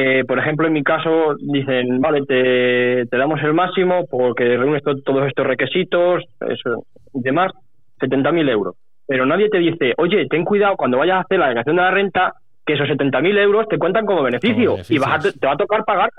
[0.00, 4.82] eh, por ejemplo, en mi caso dicen, vale, te, te damos el máximo porque reúnes
[4.82, 6.84] to- todos estos requisitos eso,
[7.14, 7.52] y demás,
[8.00, 8.74] 70.000 euros.
[9.06, 11.90] Pero nadie te dice, oye, ten cuidado cuando vayas a hacer la declaración de la
[11.90, 12.32] renta,
[12.66, 15.56] que esos 70.000 euros te cuentan como beneficio, Como y vas a te, va a
[15.56, 16.10] tocar pagar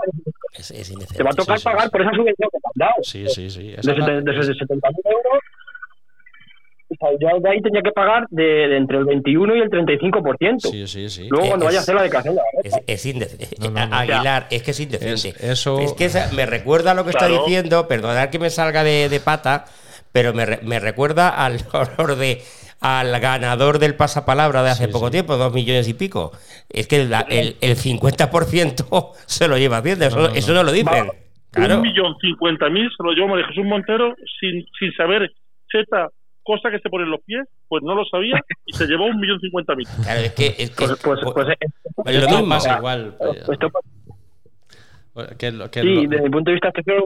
[0.57, 1.89] Es, es te va a tocar sí, pagar sí.
[1.91, 3.73] por esa subvención que te han dado Sí, sí, sí.
[3.77, 5.39] Esa de, es la- seten- de esos 70.000 euros,
[6.91, 9.69] o sea, yo de ahí tenía que pagar de, de entre el 21 y el
[9.69, 10.59] 35%.
[10.71, 11.27] Sí, sí, sí.
[11.29, 12.77] Luego Eh, cuando vaya a es- hacer la declaración de la renta.
[12.87, 13.47] Es, es indecente.
[13.59, 13.95] No, no, no.
[13.95, 15.29] Aguilar, es que es indecente.
[15.29, 17.27] Es- eso- Es que esa- me recuerda a lo que Claro.
[17.33, 19.65] está diciendo, perdonad que me salga de, de pata,
[20.11, 22.41] pero me, re- me recuerda al horror de
[22.81, 25.11] al ganador del pasapalabra de hace Sí, poco sí.
[25.11, 26.31] tiempo, dos millones y pico.
[26.69, 30.39] Es que la- el, el 50% se lo lleva Hacienda, eso No, no, no, no.
[30.39, 31.09] eso no lo dicen.
[31.51, 31.75] Claro.
[31.77, 35.31] Un millón cincuenta mil se lo llevó María Jesús Montero sin, sin saber
[35.71, 36.07] Z,
[36.57, 39.19] cosa que se pone en los pies, pues no lo sabía y se llevó un
[39.19, 39.87] millón cincuenta mil.
[40.03, 41.47] Claro, es que es, que- Pues, pues, pues,
[42.05, 42.49] es lo mismo.
[42.49, 43.13] pasa igual.
[45.13, 47.03] pues, que lo- que sí, lo- desde mi punto de vista es que es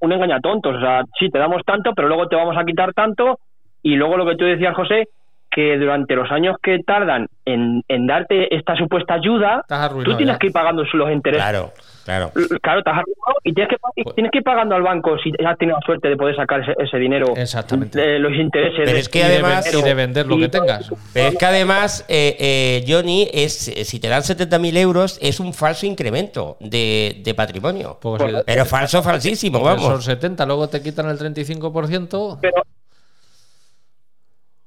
[0.00, 0.74] un engañatontos.
[0.76, 3.38] O sea, sí, te damos tanto, pero luego te vamos a quitar tanto.
[3.82, 5.08] Y luego lo que tú decías, José,
[5.50, 9.64] que durante los años que tardan en, en darte esta supuesta ayuda,
[10.04, 10.38] tú tienes ya.
[10.38, 11.42] que ir pagando los intereses.
[11.42, 11.70] Claro,
[12.06, 12.30] claro.
[12.62, 15.18] Claro, te has arruinado y tienes que, y Pues- tienes que ir pagando al banco
[15.18, 17.34] si has tenido la suerte de poder sacar ese, ese dinero.
[17.36, 18.00] Exactamente.
[18.02, 18.78] eh, los intereses.
[18.78, 20.90] Pero de- es que y de además- y de vender lo y- que tengas.
[21.12, 25.38] Pero es que además, eh, eh, Johnny, es, eh, si te dan 70.000 euros, es
[25.40, 27.98] un falso incremento de, de patrimonio.
[28.00, 30.04] Pues si- Pero falso, falsísimo, Son vamos.
[30.04, 32.38] 70, luego te quitan el 35%.
[32.40, 32.62] pero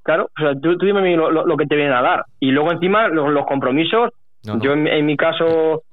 [0.03, 2.01] claro o sea tú, tú dime a mí lo, lo- lo que te vienen a
[2.01, 4.09] dar y luego encima los, los compromisos
[4.45, 4.63] No, no.
[4.63, 5.83] yo en, en mi caso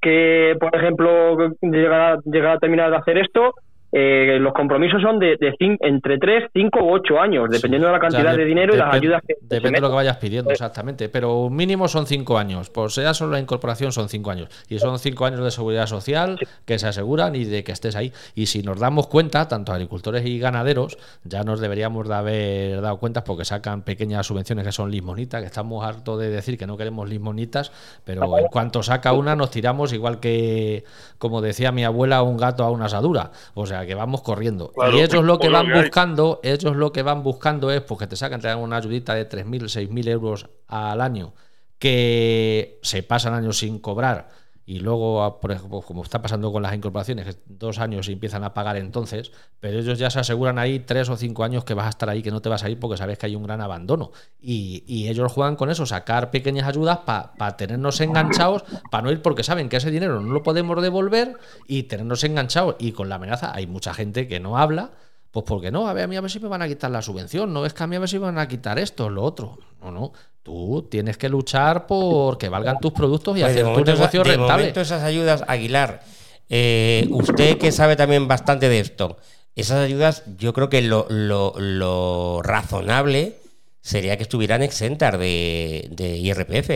[0.00, 3.54] que por ejemplo llegar a, llegar a terminar de hacer esto
[3.92, 7.98] eh, los compromisos son de, de entre 3, 5 u 8 años, dependiendo de la
[8.00, 11.08] cantidad de- de dinero y las ayudas que Depende de lo que vayas pidiendo, exactamente.
[11.08, 12.68] Pero mínimo son cinco años.
[12.70, 14.48] Por sea solo la incorporación son cinco años.
[14.68, 18.12] Y son cinco años de seguridad social que se aseguran y de que estés ahí.
[18.34, 22.98] Y si nos damos cuenta, tanto agricultores y ganaderos, ya nos deberíamos de haber dado
[22.98, 26.76] cuenta porque sacan pequeñas subvenciones que son limonitas, que estamos hartos de decir que no
[26.76, 27.72] queremos limonitas,
[28.04, 30.84] pero en cuanto saca una nos tiramos igual que,
[31.18, 33.30] como decía mi abuela, un gato a una asadura.
[33.54, 34.72] O sea que vamos corriendo.
[34.72, 37.80] Claro, y ellos lo que lo van que buscando, ellos lo que van buscando es
[37.82, 41.34] pues que te sacan, te dan una ayudita de 3.000, 6.000 euros al año,
[41.78, 44.28] que se pasan años sin cobrar
[44.70, 48.12] y luego, a- por ejemplo, como está pasando con las incorporaciones, que dos años y
[48.12, 51.72] empiezan a pagar entonces, pero ellos ya se aseguran ahí tres o cinco años que
[51.72, 53.44] vas a estar ahí, que no te vas a ir porque sabes que hay un
[53.44, 54.10] gran abandono.
[54.42, 59.22] Y, y ellos juegan con eso, sacar pequeñas ayudas para tenernos enganchados, para no ir
[59.22, 62.76] porque saben que ese dinero no lo podemos devolver y tenernos enganchados.
[62.78, 64.90] Y con la amenaza hay mucha gente que no habla.
[65.30, 67.02] Pues porque no, a ver, a mí a ver si me van a quitar la
[67.02, 69.22] subvención, no es que a mí a ver si me van a quitar esto, lo
[69.22, 69.58] otro.
[69.82, 70.12] No, no.
[70.42, 74.30] Tú tienes que luchar por que valgan tus productos y Pues hacer tu negocio de
[74.30, 74.52] rentable.
[74.62, 76.00] momento esas ayudas, Aguilar,
[76.48, 79.18] eh, usted que sabe también bastante de esto,
[79.54, 83.34] esas ayudas yo creo que lo, lo- lo razonable
[83.82, 86.70] sería que estuvieran exentas de, de IRPF.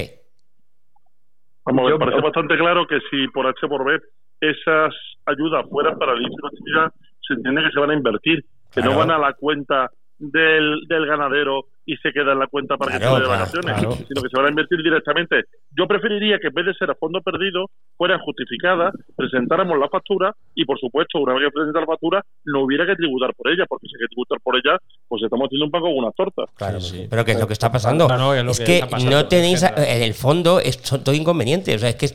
[1.65, 3.99] Vamos, Yo- me parece bastante claro que si por H por B
[4.41, 4.93] esas
[5.27, 6.93] ayudas fueran para el inicio de la actividad,
[7.27, 11.07] se entiende que se van a invertir, que no van a la cuenta del, del
[11.07, 13.93] ganadero y se queda en la cuenta para que se vaya de vacaciones, claro.
[14.07, 15.45] sino que se van a invertir directamente.
[15.77, 20.33] Yo preferiría que en vez de ser a fondo perdido, fueran justificadas, presentáramos la factura
[20.55, 23.65] y, por supuesto, una vez que presenta la factura, no hubiera que tributar por ella,
[23.69, 26.47] porque si hay que tributar por ella, pues estamos haciendo un pago con unas tortas.
[26.55, 27.07] Claro, Sí, sí.
[27.11, 28.07] pero que es lo que está pasando.
[28.07, 31.15] No, no, es lo que que está pasando, no tenéis, en el fondo, es todo
[31.15, 31.75] inconveniente.
[31.75, 32.07] O sea, es que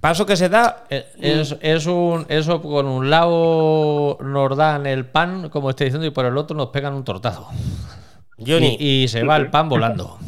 [0.00, 0.84] paso que se da.
[0.90, 6.06] Eh, Es, es un, eso con un lado nos dan el pan, como estoy diciendo,
[6.06, 7.48] y por el otro nos pegan un tortazo.
[8.38, 10.18] Johnny, Y, y se va el pan volando.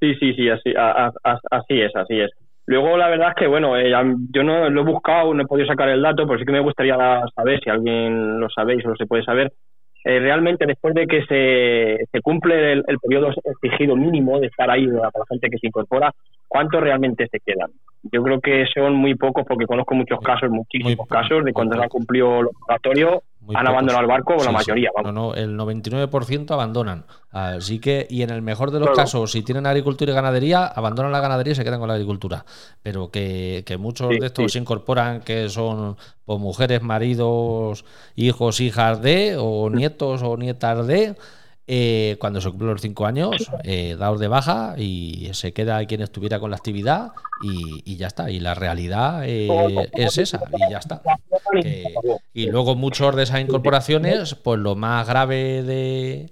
[0.00, 2.30] Sí, sí, sí, así, a- a- a- así es, así es.
[2.66, 3.90] Luego, la verdad es que, bueno, eh,
[4.32, 6.60] yo no lo he buscado, no he podido sacar el dato, pero sí que me
[6.60, 6.96] gustaría
[7.34, 9.52] saber, si alguien lo sabéis o se puede saber,
[10.04, 13.30] eh, realmente después de que se, se cumple el, el periodo
[13.62, 16.14] exigido mínimo de estar ahí para la gente que se incorpora,
[16.50, 17.70] ¿cuántos realmente se quedan?
[18.02, 21.82] Yo creo que son muy pocos porque conozco muchos casos, muchísimos casos de cuando se
[21.82, 22.52] han cumplido los
[23.42, 23.68] Muy han pocos.
[23.68, 24.88] abandonado el barco, Sí, la mayoría.
[24.96, 25.14] No, vamos.
[25.14, 27.04] no, el 99% abandonan.
[27.30, 28.96] Así que, y en el mejor de los Claro.
[29.02, 32.44] casos, si tienen agricultura y ganadería, abandonan la ganadería y se quedan con la agricultura.
[32.82, 34.48] Pero que, que muchos Sí, de estos sí.
[34.54, 37.84] se incorporan que son pues, mujeres, maridos,
[38.16, 41.14] hijos, hijas de, o nietos o nietas de.
[41.72, 46.00] Eh, cuando se cumplen los cinco años, eh, daos de baja y se queda quien
[46.00, 47.12] estuviera con la actividad
[47.44, 48.28] y, y ya está.
[48.28, 51.00] Y la realidad eh, es esa y ya está.
[52.34, 56.30] Y luego muchos de esas incorporaciones, pues lo más grave de,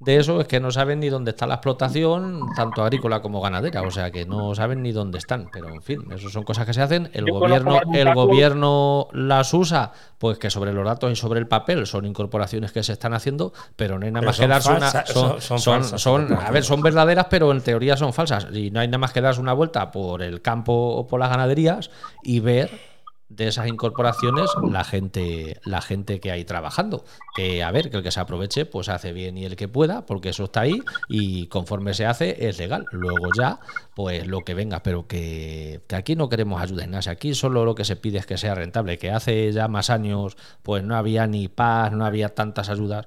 [0.00, 3.82] de eso es que no saben ni dónde está la explotación, tanto agrícola como ganadera,
[3.82, 5.48] o sea que no saben ni dónde están.
[5.52, 7.10] Pero en fin, eso son cosas que se hacen.
[7.12, 11.46] El Yo gobierno, el gobierno las usa, pues que sobre los datos y sobre el
[11.48, 14.70] papel son incorporaciones que se están haciendo, pero no hay nada Pero más que darse
[14.70, 14.80] una.
[14.90, 17.96] falsas, Son, son- son son- falsas, son- son a ver, son verdaderas, pero en teoría
[17.96, 18.46] son falsas.
[18.52, 21.30] Y no hay nada más que darse una vuelta por el campo o por las
[21.30, 21.90] ganaderías
[22.22, 22.70] y ver
[23.28, 27.04] de esas incorporaciones la gente la gente que hay trabajando.
[27.34, 30.06] Que a ver que el que se aproveche pues hace bien y el que pueda
[30.06, 32.86] porque eso está ahí y conforme se hace es legal.
[32.92, 33.60] Luego ya
[33.94, 37.10] pues lo que venga pero que, que aquí no queremos ayuda nada.
[37.10, 40.36] Aquí solo lo que se pide es que sea rentable que hace ya más años
[40.62, 43.06] pues no había ni paz no había tantas ayudas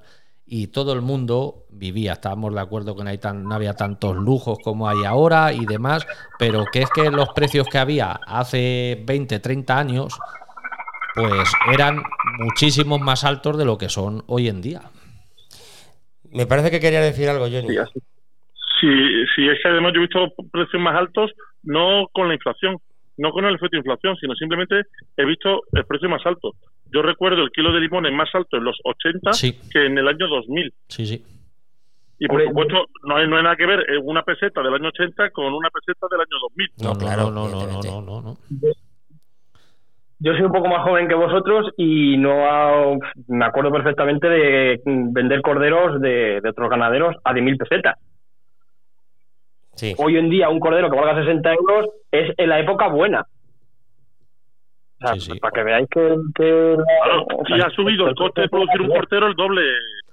[0.52, 2.14] y todo el mundo vivía.
[2.14, 5.64] Estábamos de acuerdo que no, hay tan, no había tantos lujos como hay ahora y
[5.64, 6.04] demás,
[6.40, 10.18] pero que es que los precios que había hace 20, 30 años,
[11.14, 12.02] pues eran
[12.40, 14.80] muchísimos más altos de lo que son hoy en día.
[16.32, 17.76] me parece que quería decir algo, Johnny.
[18.80, 21.30] Sí, si es que además yo he visto precios más altos,
[21.62, 22.78] no con la inflación,
[23.18, 24.82] no con el efecto de inflación, sino simplemente
[25.16, 26.54] he visto el precio más alto.
[26.92, 29.58] Yo recuerdo el kilo de limones más alto en los 80 Sí.
[29.72, 30.72] que en el año 2000.
[30.88, 31.24] Sí, sí.
[32.18, 34.74] Y por Hombre, supuesto, no hay, no hay nada que ver eh, una peseta del
[34.74, 36.70] año 80 con una peseta del año 2000.
[36.82, 38.36] No, claro, no, no, no, no, no, no.
[40.22, 42.94] Yo soy un poco más joven que vosotros y no ha-
[43.28, 47.96] me acuerdo perfectamente de vender corderos de, de otros ganaderos a 10.000 pesetas.
[49.76, 49.94] Sí.
[49.96, 53.24] Hoy en día un cordero que valga 60 euros es en la época buena.
[55.02, 55.38] O sea, Sí, sí.
[55.38, 56.00] Para que veáis que...
[56.34, 59.62] que- Claro, o sea, y ha subido el coste de producir un portero el doble,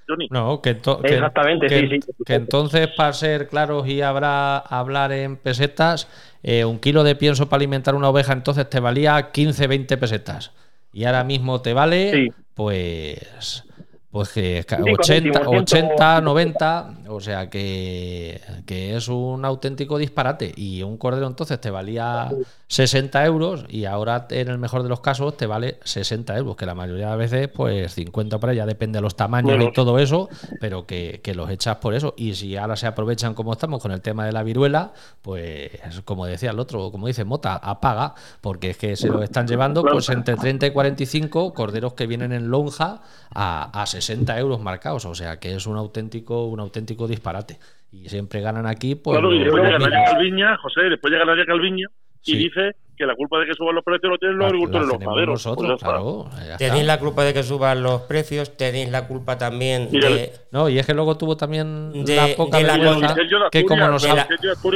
[0.07, 0.27] Johnny.
[0.31, 2.11] No, que, que- Exactamente, que- sí, sí.
[2.25, 6.07] que entonces, para ser claros y habrá hablar en pesetas,
[6.43, 10.53] eh, un kilo de pienso para alimentar una oveja entonces te valía 15, 20 pesetas.
[10.93, 12.27] Y ahora mismo te vale, Sí.
[12.55, 13.65] pues.
[14.09, 19.43] Pues que ca- Cinco 80, céntimos, 80, ciento- 90, o sea que, que es un
[19.43, 20.51] auténtico disparate.
[20.55, 22.29] Y un cordero entonces te valía
[22.67, 26.65] 60 euros y ahora en el mejor de los casos te vale 60 euros, que
[26.65, 29.65] la mayoría de veces pues 50 para ya depende de los tamaños Bueno.
[29.65, 30.29] y todo eso,
[30.61, 32.13] pero que, que los echas por eso.
[32.17, 35.69] Y si ahora se aprovechan como estamos con el tema de la viruela, pues
[36.05, 39.83] como decía el otro, como dice Mota, apaga, porque es que se lo están llevando
[39.83, 43.01] pues entre 30 y 45 corderos que vienen en lonja
[43.33, 43.96] a, a 60
[44.37, 47.57] euros marcados, o sea que es un auténtico, un auténtico disparate.
[47.91, 49.17] Y siempre ganan aquí, pues.
[49.17, 49.63] claro, y después.
[50.11, 51.87] Calviña, José, después llega Nadia Calviña
[52.25, 52.37] y Sí.
[52.37, 55.27] dice que la culpa de que suban los precios lo tienen los La- agricultores los
[55.27, 59.89] nosotros, Pues claro, Tenéis la culpa de que suban los precios, tenéis la culpa también
[59.91, 63.39] de, No, y es que luego tuvo también De- la poca de la vergüenza Ministerio
[63.43, 64.27] de que como nos de la,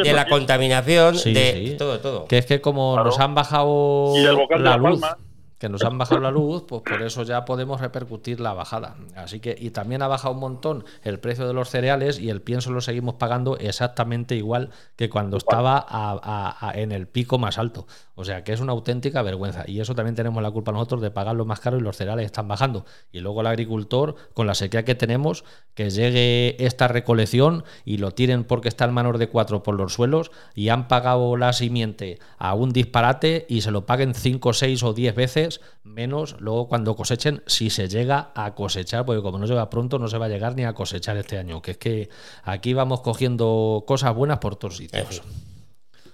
[0.03, 1.77] de la contaminación, Sí, de sí.
[1.77, 2.25] todo, todo.
[2.27, 3.05] que es que como Claro.
[3.09, 5.17] nos han bajado Y del Bocal de la La luz, Palma.
[5.61, 8.95] Que nos han bajado la luz, pues por eso ya podemos repercutir la bajada.
[9.15, 12.41] Así que y también ha bajado un montón el precio de los cereales y el
[12.41, 17.37] pienso lo seguimos pagando exactamente igual que cuando estaba a- a- a- en el pico
[17.37, 17.85] más alto.
[18.15, 21.11] O sea que es una auténtica vergüenza y eso también tenemos la culpa nosotros de
[21.11, 22.85] pagarlo más caro y los cereales están bajando.
[23.11, 25.43] Y luego el agricultor, con la sequía que tenemos,
[25.75, 29.93] que llegue esta recolección y lo tiren porque está en manos de cuatro por los
[29.93, 34.81] suelos y han pagado la simiente a un disparate y se lo paguen 5, 6
[34.83, 35.50] o 10 veces
[35.83, 40.07] menos luego cuando cosechen, si se llega a cosechar, porque como no llega pronto no
[40.07, 42.09] se va a llegar ni a cosechar este año, que es que
[42.43, 45.21] aquí vamos cogiendo cosas buenas por todos sitios.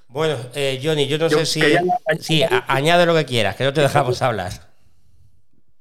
[0.09, 1.59] Bueno, eh, Johnny, yo no Yo sé si...
[1.61, 1.81] quería-
[2.19, 4.51] Sí, añade lo que quieras, que no te dejamos hablar.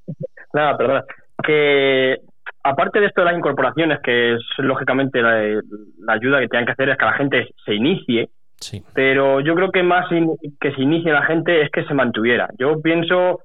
[0.53, 1.05] Nada, perdona.
[1.47, 2.16] Que
[2.62, 5.38] aparte de esto de las incorporaciones, que es lógicamente la,
[5.99, 8.83] la ayuda que tengan que hacer es que la gente se inicie, Sí.
[8.95, 12.49] pero yo creo que más in- que se inicie la gente es que se mantuviera.
[12.59, 13.40] Yo pienso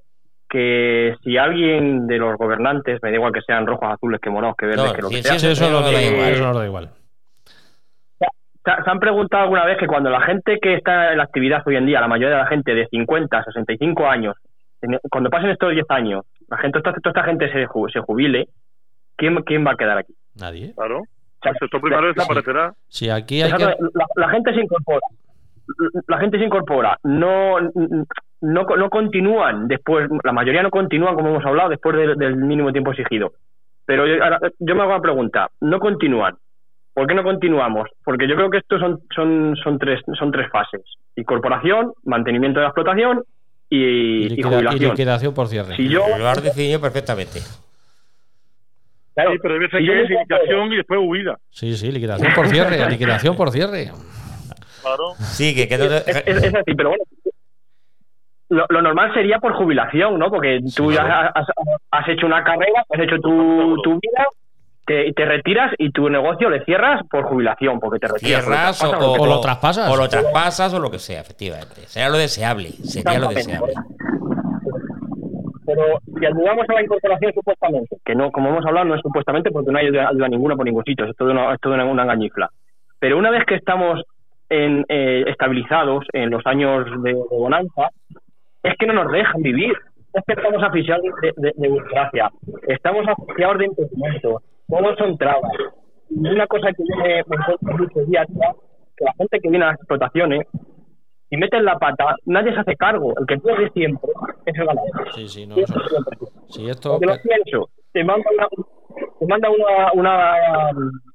[0.52, 4.54] que si alguien de los gobernantes, me da igual que sean rojos, azules, que morados,
[4.58, 6.56] que verdes, No, que lo que sea, Sí, eso no da da igual, eso nos
[6.58, 6.90] da igual.
[8.64, 11.76] ¿Se han preguntado alguna vez que cuando la gente que está en la actividad hoy
[11.76, 14.36] en día, la mayoría de la gente de 50 a 65 años,
[15.10, 18.48] cuando pasen estos 10 años, la gente, toda, toda esta gente se, ju- se jubile,
[19.16, 20.12] ¿quién, ¿quién va a quedar aquí?
[20.38, 20.74] Nadie.
[20.74, 21.00] Claro.
[21.44, 22.72] El sector primario desaparecerá.
[22.86, 23.56] Si aquí hay que.
[23.64, 25.06] Exactamente, la, la gente se incorpora.
[26.06, 26.98] La gente se incorpora.
[27.02, 27.56] No,
[28.42, 32.70] no, no continúan después, la mayoría no continúan, como hemos hablado, después del, del mínimo
[32.72, 33.32] tiempo exigido.
[33.86, 35.48] Pero yo, ahora, yo me hago una pregunta.
[35.60, 36.36] No continúan.
[36.94, 37.88] ¿Por qué no continuamos?
[38.04, 40.82] Porque yo creo que esto son, son, son, tres, son tres fases.
[41.16, 43.22] Incorporación, mantenimiento de la explotación
[43.70, 44.90] y, y liquida- y jubilación.
[44.90, 45.74] liquidación por cierre.
[45.76, 47.40] Si yo, Lo has definido perfectamente.
[49.14, 51.38] claro, Sí, pero hay veces si que yo es me incorporo- iniciación y después huida.
[51.50, 53.90] Sí, sí, liquidación por cierre, liquidación por cierre.
[54.82, 55.04] Claro.
[55.18, 57.04] Sí, que, que no te- es, es- es así, pero bueno.
[58.52, 60.30] Lo, lo normal sería por jubilación, ¿no?
[60.30, 61.30] Porque tú Sí, ya claro.
[61.34, 61.46] has,
[61.90, 64.26] has hecho una carrera, has hecho tu, tu vida,
[64.84, 68.44] te, te retiras y tu negocio le cierras por jubilación, porque te retiras.
[68.44, 69.90] cierras o, lo traspasas.
[69.90, 71.86] O lo traspasas o lo que sea, efectivamente.
[71.86, 72.68] Sería lo deseable.
[72.72, 73.72] Sería lo deseable.
[75.64, 75.82] Pero
[76.18, 79.70] si ayudamos a la incorporación supuestamente, que no, como hemos hablado, no es supuestamente porque
[79.72, 82.02] no hay ayuda, ayuda ninguna por ningún sitio, es todo una, es todo una, una
[82.02, 82.50] engañifla.
[82.98, 84.02] Pero una vez que estamos
[84.50, 87.88] en, eh, estabilizados en los años de, de bonanza,
[88.62, 89.72] es que no nos dejan vivir.
[90.14, 92.30] Es que estamos asfixiados de, de, de burocracia,
[92.68, 95.50] estamos asfixiados de impedimentos, todos son trabas.
[96.10, 98.52] Y una cosa que yo me, encuentro mucho día a día,
[98.94, 100.46] que la gente que viene a las explotaciones,
[101.30, 103.14] si meten la pata, nadie se hace cargo.
[103.18, 104.10] El que pierde siempre
[104.44, 105.12] es el ganadero.
[105.14, 105.80] Sí, sí, no, eso-
[106.48, 106.90] sí, esto.
[106.90, 108.48] Porque lo pienso, te manda una,
[109.18, 110.36] te manda una, una,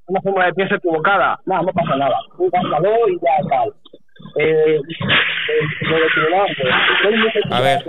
[0.07, 2.15] una de pienso equivocada, nada, no pasa nada,
[2.51, 3.73] cántalo y ya tal.
[4.39, 4.79] Eh,
[7.51, 7.79] A ver.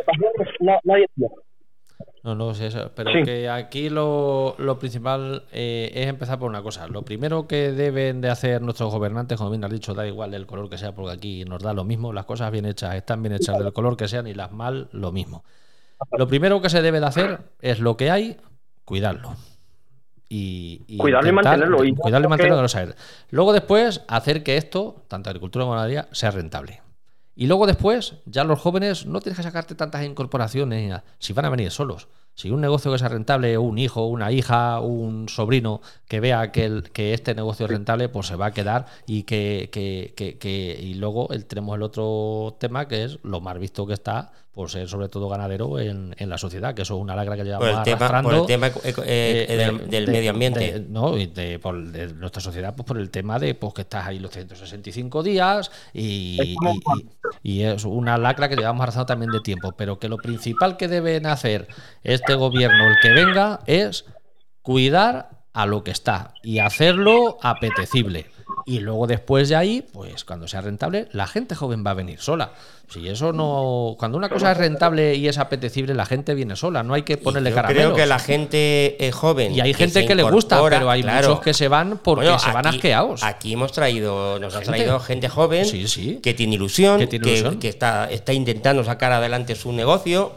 [2.25, 3.23] No, no, sí, eso, pero Sí.
[3.23, 6.87] que aquí lo, lo principal eh, es empezar por una cosa.
[6.89, 10.47] Lo primero que deben de hacer nuestros gobernantes, como bien has dicho, da igual el
[10.47, 13.35] color que sea, porque aquí nos da lo mismo, las cosas bien hechas están bien
[13.35, 15.45] hechas del color que sean y las mal lo mismo.
[16.17, 18.37] Lo primero que se debe de hacer es lo que hay,
[18.85, 19.35] cuidarlo.
[20.29, 22.97] Y, y Cuidarlo y mantenerlo, y- cuidarlo y mantenerlo, no saber.
[23.31, 26.83] Luego después hacer que esto, tanto agricultura como ganadería, sea rentable.
[27.35, 31.01] Y luego después, ya los jóvenes, no tienes que sacarte tantas incorporaciones.
[31.19, 32.09] Si van a venir solos.
[32.35, 36.65] Si un negocio que sea rentable, un hijo, una hija, un sobrino que vea que,
[36.65, 40.37] el, que este negocio es rentable, pues se va a quedar y que, que, que-
[40.39, 44.33] que- y luego el, tenemos el otro tema que es lo más visto que está
[44.59, 47.45] por ser sobre todo ganadero en, en la sociedad, que eso es una lacra que
[47.45, 48.29] llevamos Por el tema, arrastrando.
[48.31, 50.59] por el tema eco- eh, eh, del, de- del de- medio ambiente.
[50.73, 53.83] de- no, y de, por, de nuestra sociedad, pues por el tema de pues, que
[53.83, 56.57] estás ahí los 165 días y, Es y-
[57.45, 59.71] y- y es una lacra que llevamos arrastrando también de tiempo.
[59.77, 61.69] Pero que lo principal que deben hacer
[62.03, 64.07] este gobierno, el que venga, es
[64.63, 68.27] cuidar a lo que está y hacerlo apetecible.
[68.67, 72.21] Y luego después de ahí, pues cuando sea rentable, la gente joven va a venir
[72.21, 72.53] sola.
[72.89, 73.97] Si eso no.
[73.99, 76.83] Cuando una cosa es rentable y es apetecible, la gente viene sola.
[76.83, 77.85] No hay que ponerle caramelos.
[77.93, 79.53] creo que la gente eh, joven.
[79.55, 81.29] Y hay gente que le gusta, pero hay claro.
[81.29, 83.23] muchos que se van porque Bueno, se van aquí- asqueados.
[83.23, 86.21] Aquí hemos traído, nos ha traído gente joven Sí, sí.
[86.23, 87.59] que tiene ilusión, Que ilusión.
[87.59, 90.33] que está, está intentando sacar adelante su negocio.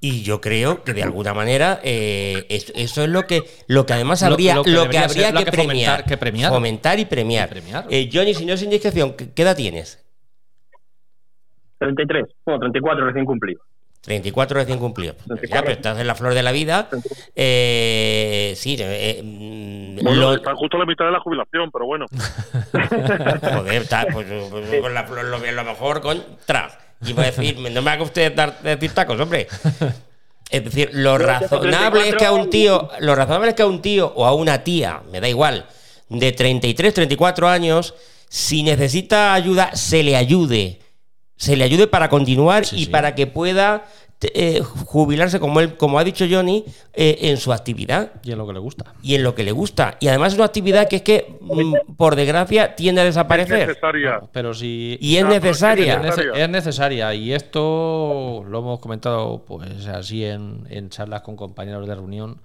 [0.00, 3.94] Y yo creo que de alguna manera eh, es- eso es lo que, lo que
[3.94, 6.52] además habría, lo lo que habría que, que premiar, fomentar, que premiar.
[6.52, 7.48] Fomentar y premiar.
[7.48, 7.86] Y premiar.
[7.90, 10.04] Eh, Johnny, si no es indiscreción, ¿qué edad tienes?
[11.78, 13.60] 33, bueno, 34 recién cumplido.
[14.02, 15.16] 34 recién cumplidos.
[15.26, 15.48] 34.
[15.56, 16.88] Ya, pero estás en la flor de la vida.
[17.34, 21.86] Eh, sí, eh, mm, Bueno, lo- está justo a la mitad de la jubilación, pero
[21.86, 22.06] bueno.
[23.42, 26.78] Joder, está, pues, pues, con la flor, lo, lo mejor contra.
[27.04, 29.46] Iba a decir, no me haga usted dar, decir tacos, hombre.
[30.48, 33.66] Es decir, lo razonable es que a un 34 tío, lo razonable es que a
[33.66, 35.66] un tío o a una tía, me da igual,
[36.08, 37.94] de 33, 34 años,
[38.28, 40.80] si necesita ayuda, se le ayude.
[41.36, 42.90] Se le ayude para continuar Sí, y sí.
[42.90, 43.84] para que pueda
[44.22, 46.64] eh, jubilarse, como él, como ha dicho Johnny,
[46.94, 48.94] eh, en su actividad Y es lo que le gusta.
[49.02, 49.96] y en lo que le gusta.
[50.00, 53.68] Y además es una actividad que es que, mm, por desgracia, tiende a Es desaparecer.
[53.68, 54.20] necesaria.
[54.32, 54.96] Pero si.
[55.00, 55.94] Y es pero es necesaria.
[55.94, 56.44] Es, nece- necesaria.
[56.44, 61.94] es necesaria y esto lo hemos comentado pues así en, en charlas con compañeros de
[61.94, 62.40] reunión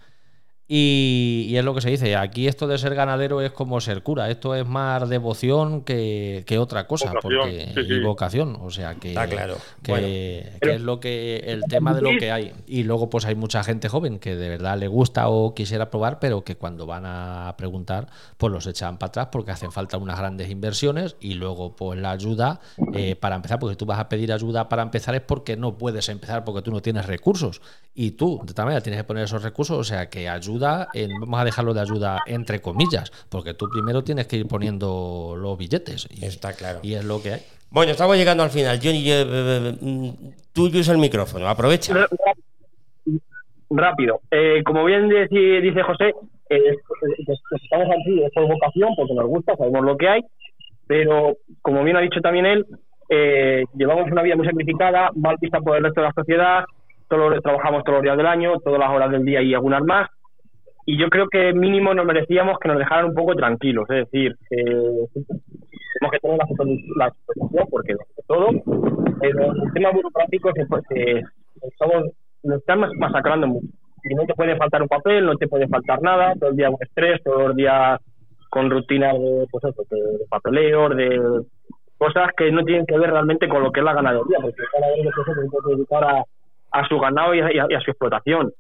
[0.74, 4.04] y, y es lo que se dice, aquí esto de ser ganadero es como ser
[4.04, 7.94] cura, esto es más devoción que, que otra cosa Vocación, porque, sí, sí.
[7.96, 9.58] y vocación, o sea que, Está claro.
[9.84, 10.08] que, Bueno.
[10.62, 13.66] que es lo que el tema de lo que hay y luego pues hay mucha
[13.66, 17.54] gente joven que de verdad le gusta o quisiera probar pero que cuando van a
[17.58, 18.08] preguntar
[18.38, 22.12] pues los echan para atrás porque hacen falta unas grandes inversiones y luego pues la
[22.12, 22.62] ayuda
[22.94, 26.08] eh, para empezar porque tú vas a pedir ayuda para empezar es porque no puedes
[26.08, 27.62] empezar porque tú no tienes recursos
[27.94, 30.61] y tú de tal manera tienes que poner esos recursos o sea que ayuda
[30.94, 35.36] en- vamos a dejarlo de ayuda entre comillas porque tú primero tienes que ir poniendo
[35.38, 36.80] los billetes y, Está claro.
[36.84, 38.80] y es lo que hay Bueno, estamos llegando al final.
[38.84, 40.10] Johnny, eh, eh, mm,
[40.54, 41.48] tuyo es el micrófono.
[41.48, 41.94] Aprovecha.
[43.70, 44.20] Rápido.
[44.30, 46.14] Eh, como bien dice, dice José,
[46.50, 46.76] eh,
[47.64, 50.22] estamos aquí es por vocación, porque nos gusta, sabemos lo que hay,
[50.88, 52.66] pero como bien ha dicho también él,
[53.08, 56.66] eh, llevamos una vida muy sacrificada, mal vista por el resto de la sociedad,
[57.08, 59.84] todos los- trabajamos todos los días del año, todas las horas del día y algunas
[59.84, 60.10] más,
[60.92, 64.36] y yo creo que mínimo nos merecíamos que nos dejaran un poco tranquilos, es decir,
[64.50, 65.08] eh,
[65.94, 67.96] tenemos que tener la, supervi- la supervisión, porque
[68.28, 68.48] todo,
[69.22, 71.22] pero el tema burocrático se, se-
[71.68, 72.04] estamos,
[72.44, 73.68] nos están mas- masacrando mucho.
[74.04, 76.68] Y no te puede faltar un papel, no te puede faltar nada, todo el día
[76.72, 78.00] con estrés, todos los días
[78.50, 81.22] con rutinas de, pues eso, de, papeleos, de
[81.98, 84.84] cosas que no tienen que ver realmente con lo que es la ganadería, porque el
[84.84, 86.24] hace es que se que dedicar a,
[86.72, 88.52] a su ganado y a su explotación.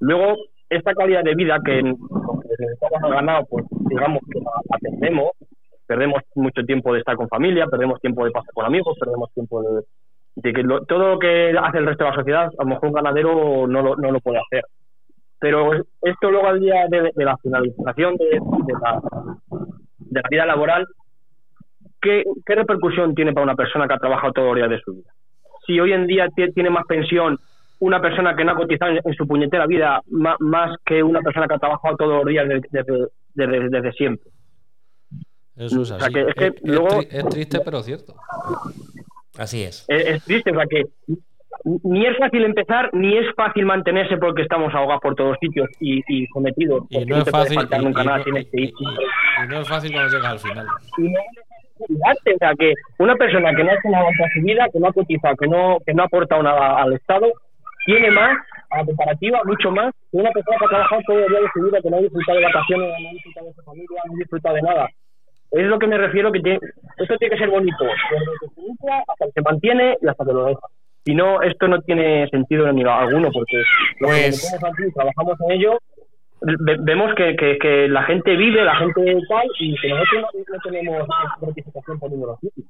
[0.00, 0.36] Luego,
[0.70, 5.30] esta calidad de vida que, necesitamos ganado, pues digamos que la, perdemos,
[5.86, 9.62] perdemos mucho tiempo de estar con familia, perdemos tiempo de pasar con amigos, perdemos tiempo
[9.62, 9.82] de,
[10.36, 12.88] de que lo- todo lo que hace el resto de la sociedad, a lo mejor
[12.88, 14.64] un ganadero no lo, no lo puede hacer.
[15.40, 19.00] Pero es- esto luego al día de, la finalización de, de la,
[19.98, 20.86] de la vida laboral,
[22.00, 24.94] ¿qué, ¿qué repercusión tiene para una persona que ha trabajado todos los días de su
[24.94, 25.10] vida?
[25.66, 27.38] Si hoy en día tie- tiene más pensión
[27.80, 31.20] una persona que no ha cotizado en, en su puñetera vida ma- más, que una
[31.20, 34.30] persona que ha trabajado todos los días de- desde, desde, desde siempre.
[35.56, 37.82] eso es O así sea, que es que Es- es luego- tri- es triste pero
[37.82, 38.14] cierto
[39.38, 39.84] Así es.
[39.88, 40.84] es, es triste, o sea que
[41.82, 46.02] ni es fácil empezar ni es fácil mantenerse porque estamos ahogados por todos sitios y,
[46.08, 46.84] y sometidos.
[46.88, 47.58] Y porque no es fácil.
[47.58, 48.72] y- nunca y nada, no- ir y-
[49.48, 50.66] no es fácil cuando llegas al final.
[50.98, 51.20] y no
[52.34, 54.88] o sea que una persona que no ha hecho nada en su vida, que no
[54.88, 57.26] ha cotizado, que no, que no ha aportado nada al Estado,
[57.88, 58.36] tiene más,
[58.70, 61.48] a la comparativa, mucho más, que una persona que ha trabajado todo el día de
[61.54, 64.12] su vida, que no ha disfrutado de vacaciones, no ha disfrutado de su familia, no
[64.12, 64.88] ha disfrutado de nada.
[65.50, 66.58] Es lo que me refiero, que tiene,
[66.98, 70.24] esto tiene que ser bonito, desde que se inicia hasta que se mantiene y hasta
[70.26, 70.60] que lo deja.
[71.06, 73.56] Si no, esto no tiene sentido ni alguno, porque
[74.00, 75.78] lo que Pues- aquí, trabajamos en ello,
[76.42, 80.54] ve- vemos que, que, que la gente vive, la gente tal, y que nosotros no,
[80.54, 81.08] no tenemos
[81.40, 82.64] gratificación por número sitio.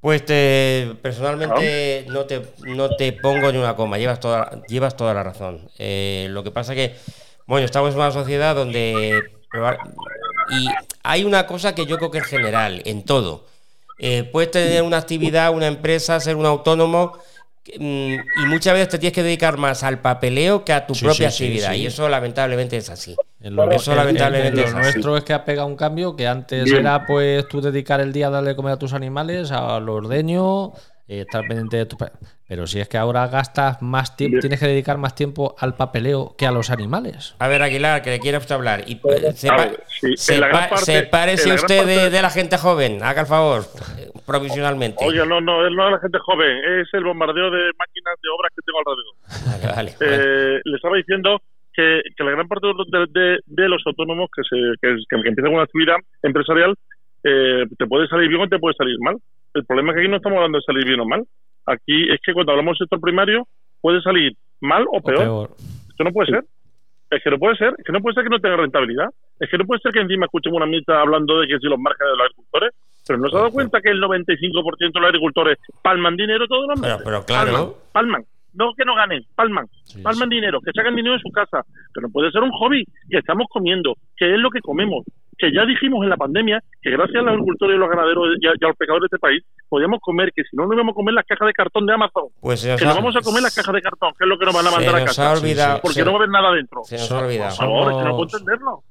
[0.00, 5.14] Pues te, personalmente no te, no te pongo ni una coma, llevas toda, llevas toda
[5.14, 5.68] la razón.
[5.78, 6.94] Eh, lo que pasa que,
[7.46, 9.22] bueno, estamos en una sociedad donde...
[10.50, 10.68] Y
[11.02, 13.46] hay una cosa que yo creo que es general, en todo.
[13.98, 17.18] Eh, puedes tener una actividad, una empresa, ser un autónomo
[17.74, 21.30] y muchas veces te tienes que dedicar más al papeleo que a tu Sí, propia
[21.30, 21.72] sí, actividad.
[21.72, 21.78] sí.
[21.82, 23.16] Y eso lamentablemente es así.
[23.40, 24.84] En lo, Eso en- lamentablemente en es lo así.
[24.92, 26.78] nuestro es que ha pegado un cambio que antes Bien.
[26.78, 30.72] era pues tú dedicar el día a darle de comer a tus animales, al ordeño,
[31.08, 31.96] eh, estar pendiente de tu...
[32.48, 36.36] Pero si es que ahora gastas más tiempo, tienes que dedicar más tiempo al papeleo
[36.38, 37.34] que a los animales.
[37.40, 38.82] A ver, Aguilar, que le quiere usted hablar.
[38.86, 42.56] Y, eh, sepa- A ver, sí, sepa- parte- sepárese usted de, parte- de la gente
[42.56, 43.64] joven, haga el favor,
[44.26, 45.04] provisionalmente.
[45.04, 48.28] Oye, no, no, él no es la gente joven, es el bombardeo de máquinas de
[48.30, 49.14] obras que tengo alrededor.
[49.74, 49.90] Vale, vale.
[50.00, 51.40] Eh, le estaba diciendo
[51.72, 55.52] que, que la gran parte de, de- de los autónomos que, se, que, que empiezan
[55.52, 56.74] una actividad empresarial
[57.26, 59.16] eh, te puede salir bien o te puede salir mal.
[59.54, 61.24] El problema es que aquí no estamos hablando de salir bien o mal.
[61.66, 63.46] Aquí es que cuando hablamos del sector primario
[63.80, 65.18] puede salir mal o O peor.
[65.18, 65.50] peor.
[65.90, 66.44] Esto no puede ser.
[67.10, 67.74] Es que no puede ser.
[67.78, 69.08] Es que no puede ser que no tenga rentabilidad.
[69.40, 71.78] Es que no puede ser que encima escuchemos una mitad hablando de que si los
[71.78, 72.70] márgenes de los agricultores.
[73.06, 76.66] Pero no se ha dado cuenta que el 95% de los agricultores palman dinero todos
[76.68, 76.96] los meses.
[76.98, 77.52] Pero, pero claro,
[77.92, 78.24] Palman, palman.
[78.56, 79.66] No que no ganen, palman.
[79.84, 81.62] Sí, palman dinero, que sacan dinero de su casa.
[81.92, 85.04] Pero no puede ser un hobby que estamos comiendo, que es lo que comemos.
[85.38, 88.46] Que ya dijimos en la pandemia que gracias a los agricultores y los ganaderos y
[88.46, 90.92] a, y a los pescadores de este país podíamos comer, que si no nos íbamos
[90.92, 92.28] a comer las cajas de cartón de Amazon.
[92.40, 94.54] pues Que nos vamos a comer las cajas de cartón, que es lo que nos
[94.54, 95.28] van a mandar a nos casa.
[95.28, 95.80] ha olvidado.
[95.82, 96.84] Porque se, no va a haber nada dentro.
[96.84, 97.50] se nos ha olvidado.
[97.50, 98.82] Por favor, es que no puedo entenderlo.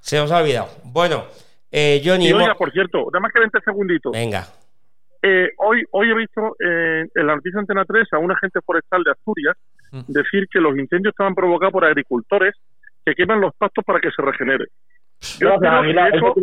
[0.00, 0.68] Se nos ha olvidado.
[0.84, 1.24] Bueno,
[1.70, 4.10] eh, Johnny, Y hemos- oiga, por cierto, nada más que 20 segunditos.
[4.12, 4.46] venga.
[5.22, 9.02] Eh, hoy, hoy he visto eh, en la noticia Antena 3 a un agente forestal
[9.04, 9.56] de Asturias
[9.90, 10.00] Mm.
[10.08, 12.54] decir que los incendios estaban provocados por agricultores
[13.06, 14.66] que queman los pastos para que se regenere.
[15.40, 16.34] Yo espero, que Eso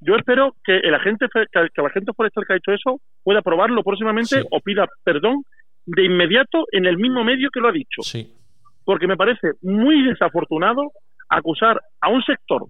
[0.00, 3.00] yo espero que el agente fe- que, que el agente forestal que ha hecho eso
[3.22, 4.46] pueda probarlo próximamente Sí.
[4.50, 5.42] o pida perdón
[5.84, 8.00] de inmediato en el mismo medio que lo ha dicho.
[8.02, 8.34] Sí.
[8.82, 10.90] porque me parece muy desafortunado
[11.28, 12.64] acusar a un sector,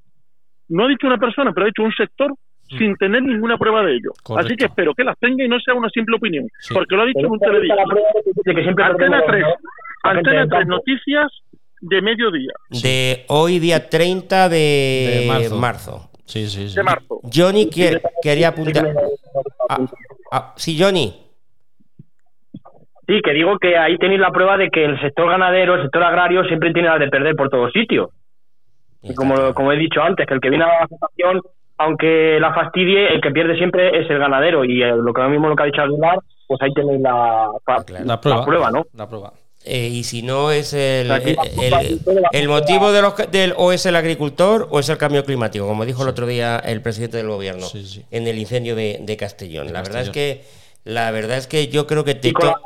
[0.68, 2.34] no ha dicho una persona, pero ha dicho un sector
[2.78, 4.10] sin tener ninguna prueba de ello.
[4.10, 4.22] Mm.
[4.22, 4.46] Correcto.
[4.46, 6.72] Así que espero que las tenga y no sea una simple opinión, Sí.
[6.74, 7.84] porque lo ha dicho en un la telediario.
[8.44, 9.48] que- que Antena perdemos 3, los-
[10.04, 10.74] la gente Antena del 3, campo.
[10.76, 11.32] noticias
[11.82, 12.52] de mediodía,
[12.82, 15.56] De hoy, día 30 de, De marzo.
[15.56, 16.10] marzo.
[16.26, 16.76] Sí, sí, sí.
[16.76, 17.20] de marzo.
[17.34, 18.86] Johnny quiere- quería apuntar.
[19.68, 19.78] Ah,
[20.30, 21.12] ah, sí, Johnny.
[23.06, 26.04] Sí, que digo que ahí tenéis la prueba de que el sector ganadero, el sector
[26.04, 28.10] agrario, siempre tiene las de perder por todos sitios.
[29.02, 31.40] Y como, como he dicho antes, que el que viene a la situación,
[31.80, 34.64] aunque la fastidie, el que pierde siempre es el ganadero.
[34.64, 37.48] Y eh, lo que ahora mismo lo que ha dicho Aguilar, pues ahí tenéis la,
[37.64, 38.04] pa- Claro.
[38.04, 38.70] La prueba.
[38.70, 38.84] ¿no?
[38.94, 39.32] La prueba.
[39.64, 41.82] Eh, y si no es el, el, la
[42.32, 45.84] la- motivo de los, del o es el agricultor o es el cambio climático, como
[45.84, 48.02] dijo el otro día el presidente del gobierno Sí, sí.
[48.10, 49.66] en el incendio de, de Castellón.
[49.66, 50.44] De la verdad es que
[50.84, 52.60] la verdad es que yo creo que te la, to- la-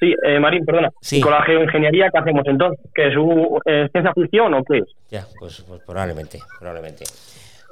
[0.00, 0.90] sí, eh, Marín, perdona.
[1.00, 1.18] Sí.
[1.18, 2.78] ¿Y con la geoingeniería qué hacemos entonces?
[2.94, 4.84] ¿Que es un, eh, ciencia ficción o qué es?
[5.10, 7.04] ya, pues, pues probablemente, probablemente.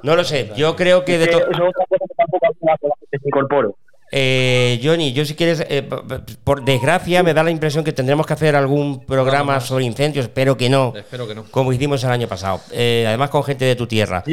[0.03, 2.45] No lo sé, yo creo que de Que to- eso es otra cosa que tampoco
[2.47, 3.69] hace la gente se incorpore.
[4.11, 5.83] Eh, Johnny, yo si quieres, eh,
[6.43, 10.55] por desgracia me da la impresión que tendremos que hacer algún programa sobre incendios, espero
[10.55, 11.43] que no, Espero que no.
[11.51, 14.23] como hicimos el año pasado, Eh, además con gente de tu tierra.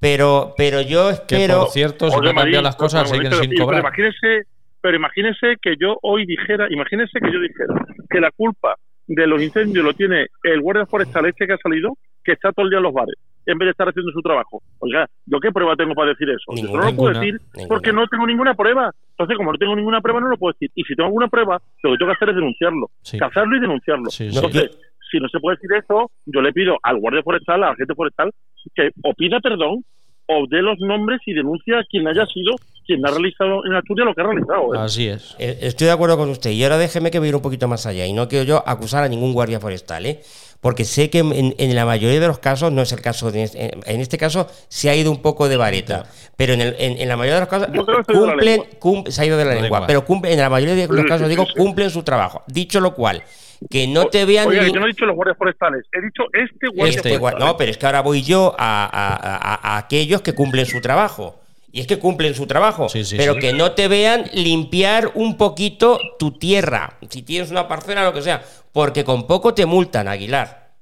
[0.00, 1.60] Pero, pero yo Que espero...
[1.60, 3.80] por cierto, si Oye, no cambian las cosas, siguen sin cobrar.
[3.80, 4.42] imagínese,
[4.80, 7.74] pero imagínese que yo hoy dijera, imagínese que yo dijera
[8.08, 8.76] que la culpa
[9.06, 12.64] de los incendios lo tiene el guardia forestal este que ha salido, que está todo
[12.64, 13.14] el día en los bares,
[13.46, 14.62] en vez de estar haciendo su trabajo.
[14.80, 16.54] Oiga, ¿yo qué prueba tengo para decir eso?
[16.54, 17.68] Yo no lo puedo decir ninguna.
[17.68, 18.90] porque no tengo ninguna prueba.
[19.10, 20.70] Entonces, como no tengo ninguna prueba, no lo puedo decir.
[20.74, 22.90] Y si tengo alguna prueba, lo que tengo que hacer es denunciarlo.
[23.02, 23.18] Sí.
[23.18, 24.10] Cazarlo y denunciarlo.
[24.10, 24.36] Sí, sí.
[24.36, 24.78] Entonces,
[25.10, 28.30] si no se puede decir eso, yo le pido al guardia forestal, al agente forestal,
[28.74, 29.82] que o pida perdón
[30.26, 32.52] o dé los nombres y denuncia a quien haya sido
[32.88, 34.74] quien ha realizado en Asturias lo que ha realizado.
[34.74, 34.78] ¿eh?
[34.80, 35.36] Así es.
[35.38, 36.50] Eh, Estoy de acuerdo con usted.
[36.50, 38.06] Y ahora déjeme que voy a ir un poquito más allá.
[38.06, 40.22] Y no quiero yo acusar a ningún guardia forestal, ¿eh?
[40.60, 43.44] Porque sé que en, en la mayoría de los casos, no es el caso, de,
[43.44, 46.06] este- en, en este caso se ha ido un poco de vareta.
[46.36, 48.16] Pero en, el- en- en la mayoría de los casos Yo creo que se ha
[48.16, 49.78] ido de la cumplen, cum- se ha ido de la La lengua.
[49.78, 49.86] lengua.
[49.86, 51.52] Pero cumple, en la mayoría de los casos, sí, digo, sí.
[51.56, 52.42] cumplen su trabajo.
[52.48, 53.22] Dicho lo cual,
[53.70, 56.00] que no te vean Oiga, ni- que yo no he dicho los guardias forestales, he
[56.04, 57.38] dicho este guardia este, forestal.
[57.46, 59.16] no, pero es que ahora voy yo a, a-
[59.54, 61.38] a- a aquellos que cumplen su trabajo.
[61.78, 63.38] Y es que cumplen su trabajo, Sí, sí, pero sí.
[63.38, 68.20] que no te vean limpiar un poquito tu tierra, si tienes una parcela, lo que
[68.20, 70.72] sea, porque con poco te multan, Aguilar.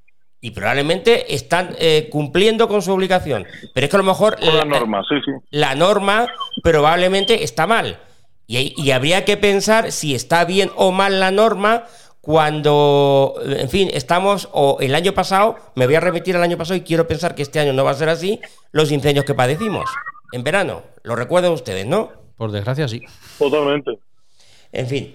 [0.41, 3.45] Y probablemente están eh, cumpliendo con su obligación.
[3.75, 5.33] Pero es que a lo mejor Con la norma, sí, sí.
[5.51, 6.29] la norma
[6.63, 7.99] probablemente está mal.
[8.47, 11.85] Y, y habría que pensar si está bien o mal la norma
[12.23, 16.75] cuando, en fin, estamos, o el año pasado, me voy a remitir al año pasado
[16.77, 18.41] y quiero pensar que este año no va a ser así,
[18.73, 19.85] los incendios que padecimos.
[20.33, 20.83] En verano.
[21.05, 22.11] Lo recuerdan ustedes, ¿no?
[22.37, 23.01] Por desgracia, sí.
[23.39, 23.93] Totalmente.
[24.73, 25.11] En fin.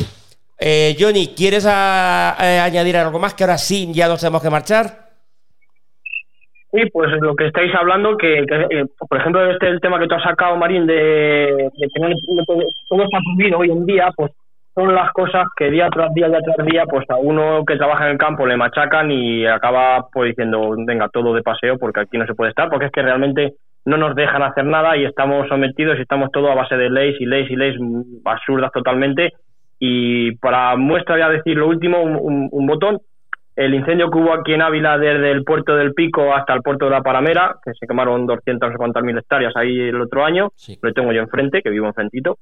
[0.59, 3.33] Eh, Johnny, ¿quieres a- eh, añadir algo más?
[3.33, 5.09] Que ahora sí ya nos tenemos que marchar.
[6.71, 10.07] Sí, pues lo que estáis hablando, que, que, eh, por ejemplo, este el tema que
[10.07, 13.71] tú has sacado, Marín, de, de que no le- no puede- todo está prohibido hoy
[13.71, 14.31] en día, pues
[14.73, 18.05] son las cosas que día tras día, día tras día, pues a uno que trabaja
[18.05, 22.17] en el campo le machacan y acaba pues diciendo, venga, todo de paseo porque aquí
[22.17, 23.55] no se puede estar, porque es que realmente
[23.85, 27.19] no nos dejan hacer nada y estamos sometidos y estamos todo a base de leyes
[27.19, 27.79] y leyes y leyes
[28.25, 29.33] absurdas totalmente.
[29.79, 32.99] Y para muestra voy a decir lo último, un, un- un botón,
[33.55, 36.85] el incendio que hubo aquí en Ávila desde el puerto del Pico hasta el puerto
[36.85, 40.23] de la Paramera, que se quemaron 200 no sé cuántas mil hectáreas ahí el otro
[40.23, 40.77] año, Sí.
[40.81, 42.37] lo tengo yo enfrente, que vivo enfrentito.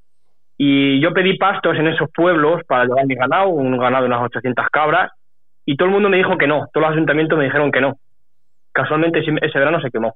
[0.57, 4.23] Y yo pedí pastos en esos pueblos para llevar mi ganado, un ganado de unas
[4.23, 5.09] 800 cabras,
[5.65, 7.93] y todo el mundo me dijo que no, todos los ayuntamientos me dijeron que no.
[8.71, 10.15] Casualmente ese verano se quemó.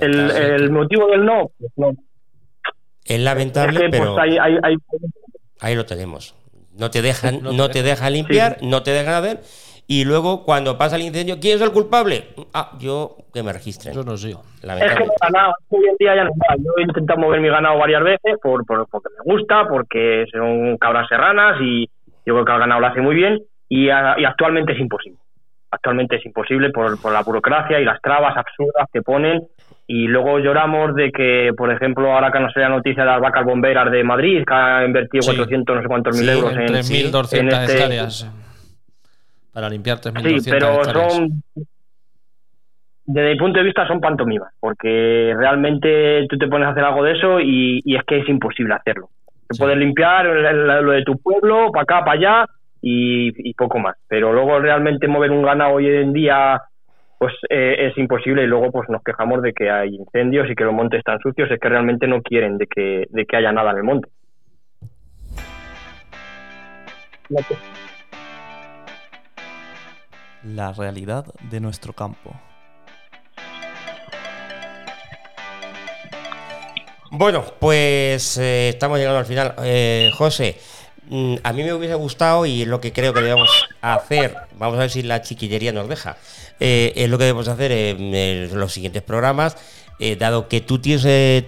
[0.00, 1.90] El, el motivo del no, pues no.
[1.90, 4.76] es Es lamentable, que pues pero hay, hay, hay-
[5.60, 6.34] ahí lo tenemos.
[6.76, 8.66] No te dejan, No no, te dejan limpiar, Sí.
[8.66, 9.40] no te dejan hacer.
[9.86, 12.28] Y luego, cuando pasa el incendio, ¿quién es el culpable?
[12.54, 13.92] Ah, yo que me registren.
[13.92, 14.30] Yo no sé.
[14.30, 14.36] Es
[14.94, 16.54] que ganado, hoy en día ya no va.
[16.56, 20.76] Yo he intentado mover mi ganado varias veces por, por- porque me gusta, porque son
[20.78, 21.86] cabras serranas y
[22.24, 25.18] yo creo que el ganado lo hace muy bien y, a- y actualmente es imposible.
[25.72, 29.42] Actualmente es imposible por, por la burocracia y las trabas absurdas que ponen
[29.86, 33.20] y luego lloramos de que, por ejemplo, ahora que no sé la noticia de las
[33.20, 35.28] vacas bomberas de Madrid, que ha invertido Sí.
[35.36, 36.68] 400 no sé cuántos mil euros En en...
[36.68, 38.30] 3.200 en este- hectáreas.
[39.52, 41.12] Para limpiar 3.200 Sí, pero hectáreas.
[41.14, 41.42] son,
[43.04, 47.02] desde mi punto de vista, son pantomimas, porque realmente tú te pones a hacer algo
[47.02, 49.08] de eso y, y es que es imposible hacerlo.
[49.48, 49.60] Te Sí.
[49.62, 52.46] puedes limpiar lo de tu pueblo, para acá, para allá
[52.80, 56.60] y, y poco más, pero luego realmente mover un ganado hoy en día
[57.20, 60.64] pues eh, es imposible y luego pues nos quejamos de que hay incendios y que
[60.64, 63.72] los montes están sucios, es que realmente no quieren de que, de que haya nada
[63.72, 64.08] en el monte.
[70.44, 72.32] La realidad de nuestro campo.
[77.10, 79.54] Bueno, pues eh, estamos llegando al final.
[79.62, 80.56] Eh, José,
[81.42, 83.50] a mí me hubiese gustado y lo que creo que debemos
[83.80, 84.34] hacer.
[84.58, 86.16] Vamos a ver si la chiquillería nos deja.
[86.60, 89.56] eh, es lo que debemos hacer en, en los siguientes programas,
[89.98, 91.46] eh, dado que tú tienes eh,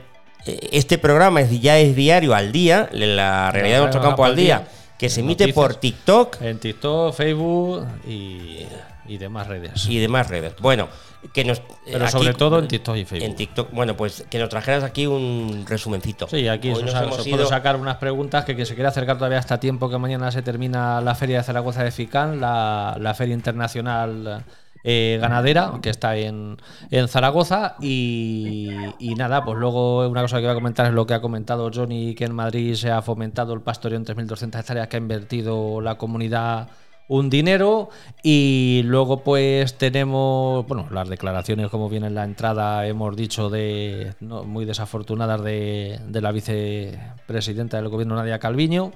[0.73, 4.67] este programa es, ya es diario al día, la realidad de nuestro campo al día,
[4.99, 5.55] que se emite Noticias.
[5.55, 8.67] por TikTok En TikTok, Facebook y,
[9.07, 9.87] y demás redes.
[9.89, 10.55] y demás redes.
[10.61, 10.89] Bueno,
[11.33, 11.62] que nos.
[11.85, 13.29] Pero aquí- sobre todo en TikTok y Facebook.
[13.31, 16.27] En TikTok, bueno, pues que nos trajeras aquí un resumencito.
[16.29, 18.75] Sí, aquí Hoy os, nos os hemos puedo ido- sacar unas preguntas que, que se
[18.75, 22.41] quiere acercar todavía hasta tiempo que mañana se termina la Feria de Zaragoza de FICAN,
[22.41, 24.45] la, la Feria Internacional
[24.85, 26.57] eh, Ganadera, que está en,
[26.91, 27.77] en Zaragoza.
[27.81, 31.20] Y, y nada, pues luego una cosa que voy a comentar es lo que ha
[31.20, 34.99] comentado Johnny, que en Madrid se ha fomentado el pastoreo en 3.200 hectáreas que ha
[34.99, 36.68] invertido la comunidad
[37.13, 37.91] un dinero
[38.23, 44.15] y luego pues tenemos bueno las declaraciones como viene en la entrada hemos dicho de
[44.21, 48.93] no, muy desafortunadas de, de la vicepresidenta del gobierno Nadia Calviño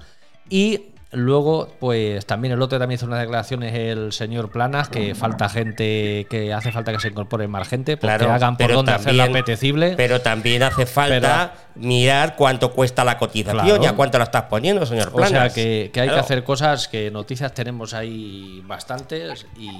[0.48, 5.48] y luego pues también el otro también hizo unas declaraciones el señor Planas que falta
[5.48, 9.94] gente que hace falta que se incorpore más gente Claro, hagan por donde también- apetecible
[9.96, 13.82] Pero también hace falta mirar cuánto cuesta la cotización Claro.
[13.82, 15.52] y a cuánto la estás poniendo, señor O sea Planas.
[15.54, 16.20] que, que hay Claro.
[16.22, 19.70] que hacer cosas que noticias tenemos ahí bastantes y,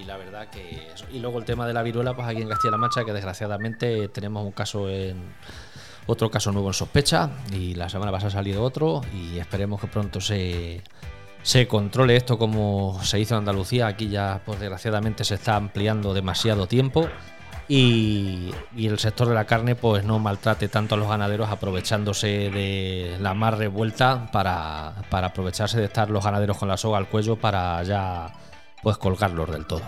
[0.00, 1.06] y la verdad que eso.
[1.12, 4.44] y luego el tema de la viruela pues aquí en Castilla-La Mancha que desgraciadamente tenemos
[4.44, 5.16] un caso en
[6.06, 10.20] otro caso nuevo en sospecha y la semana pasada salido otro y esperemos que pronto
[10.20, 10.82] se
[11.42, 16.14] se controle esto como se hizo en Andalucía aquí ya pues desgraciadamente se está ampliando
[16.14, 17.08] demasiado tiempo
[17.68, 22.50] y, y el sector de la carne pues no maltrate tanto a los ganaderos aprovechándose
[22.50, 27.08] de la más revuelta para, para aprovecharse de estar los ganaderos con la soga al
[27.08, 28.32] cuello para ya
[28.82, 29.82] pues colgarlos del todo.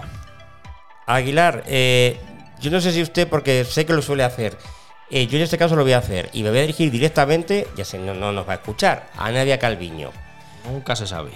[1.06, 2.18] Aguilar, eh,
[2.60, 4.56] yo no sé si usted, porque sé que lo suele hacer,
[5.16, 7.66] eh, yo en este caso lo voy a hacer y me voy a dirigir directamente,
[7.76, 10.10] ya sé, no, no nos va a escuchar, a Nadia Calviño.
[10.70, 11.30] Nunca se sabe.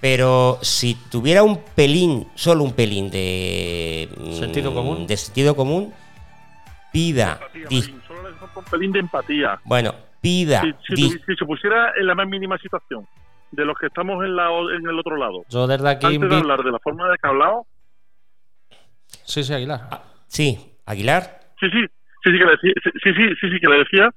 [0.00, 5.06] Pero si tuviera un pelín, solo un pelín de mm, Sentido común.
[5.06, 5.92] de sentido común,
[6.92, 7.68] pida, Empatía,
[8.06, 9.60] Solo un pelín de empatía.
[9.64, 10.94] bueno, pida, Si,
[11.36, 13.06] se pusiera en la más mínima situación
[13.52, 16.28] de los que estamos en, la, o- en el otro lado, Yo desde aquí antes
[16.28, 17.66] de hablar de la forma de que ha hablado,
[19.24, 19.88] Sí, sí, Aguilar.
[19.90, 21.86] Ah, sí, Aguilar, sí, sí,
[22.26, 24.10] sí, sí, que le decía, sí, sí, sí, sí, sí, que le decía,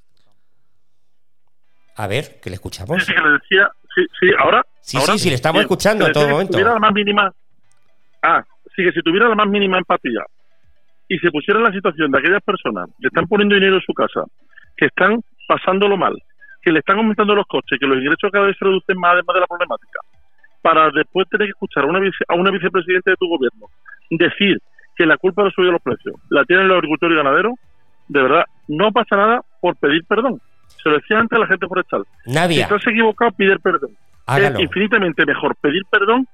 [1.95, 3.03] a ver, que le sí, escuchamos.
[3.05, 4.64] sí, que le decía, sí, sí, ahora.
[4.82, 6.53] Sí, ahora, sí, sí, le estamos bien, escuchando en todo momento.
[6.53, 7.32] Si tuviera la más mínima,
[8.24, 8.43] ah,
[8.76, 10.24] sí, que si tuviera la más mínima empatía
[11.07, 13.93] y se pusiera en la situación de aquellas personas que están poniendo dinero en su
[13.93, 14.24] casa,
[14.78, 16.16] que están pasándolo mal,
[16.62, 19.34] que le están aumentando los costes, que los ingresos cada vez se reducen más además
[19.36, 19.99] de la problemática,
[20.62, 23.68] para después tener que escuchar a una, vice- a una vicepresidenta de tu gobierno
[24.12, 24.57] decir
[24.95, 27.53] que la culpa de subir los precios la tienen los agricultores y ganaderos,
[28.10, 30.41] de verdad, no pasa nada por pedir perdón.
[30.84, 32.03] Se lo decía antes a la gente forestal.
[32.26, 33.91] Si Nadia, estás equivocado, pedir perdón.
[34.26, 34.57] hágalo.
[34.60, 36.28] Es infinitamente mejor pedir perdón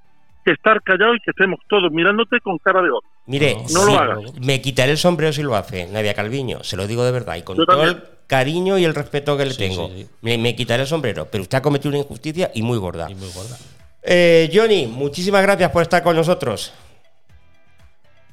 [0.44, 3.02] que estar callado y que estemos todos mirándote con cara de odio.
[3.26, 4.20] Mire, No sí, lo hagas.
[4.40, 7.42] me quitaré el sombrero si lo hace, Nadia Calviño, se lo digo de verdad, y
[7.42, 7.98] con Yo todo también.
[7.98, 9.88] el cariño y el respeto que le Sí, tengo.
[9.88, 10.10] sí, sí.
[10.22, 13.10] Me, me quitaré el sombrero, pero usted ha cometido una injusticia y muy gorda.
[13.10, 13.58] Y muy gorda.
[14.04, 16.72] Eh, Johnny, muchísimas gracias por estar con nosotros.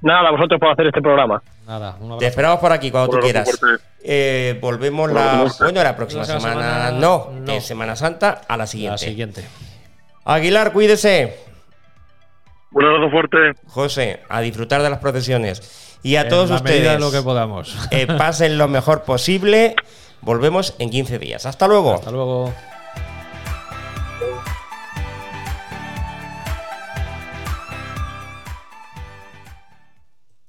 [0.03, 1.43] Nada, a vosotros por hacer este programa.
[1.67, 3.49] Nada, un Te esperamos por aquí cuando tú quieras.
[4.03, 7.53] Eh, volvemos la, bueno, la próxima La semana- semana, no, no.
[7.53, 8.93] de Semana Santa a la siguiente.
[8.93, 9.45] La siguiente.
[10.25, 11.39] Aguilar, cuídese.
[12.73, 13.37] Un abrazo fuerte.
[13.69, 15.99] José, a disfrutar de las procesiones.
[16.03, 17.77] Y a En todos la medida ustedes, de lo que podamos.
[17.93, 19.77] eh, pasen lo mejor posible.
[20.21, 21.47] Volvemos en 15 días.
[21.47, 21.95] Hasta luego.
[21.95, 22.53] Hasta luego.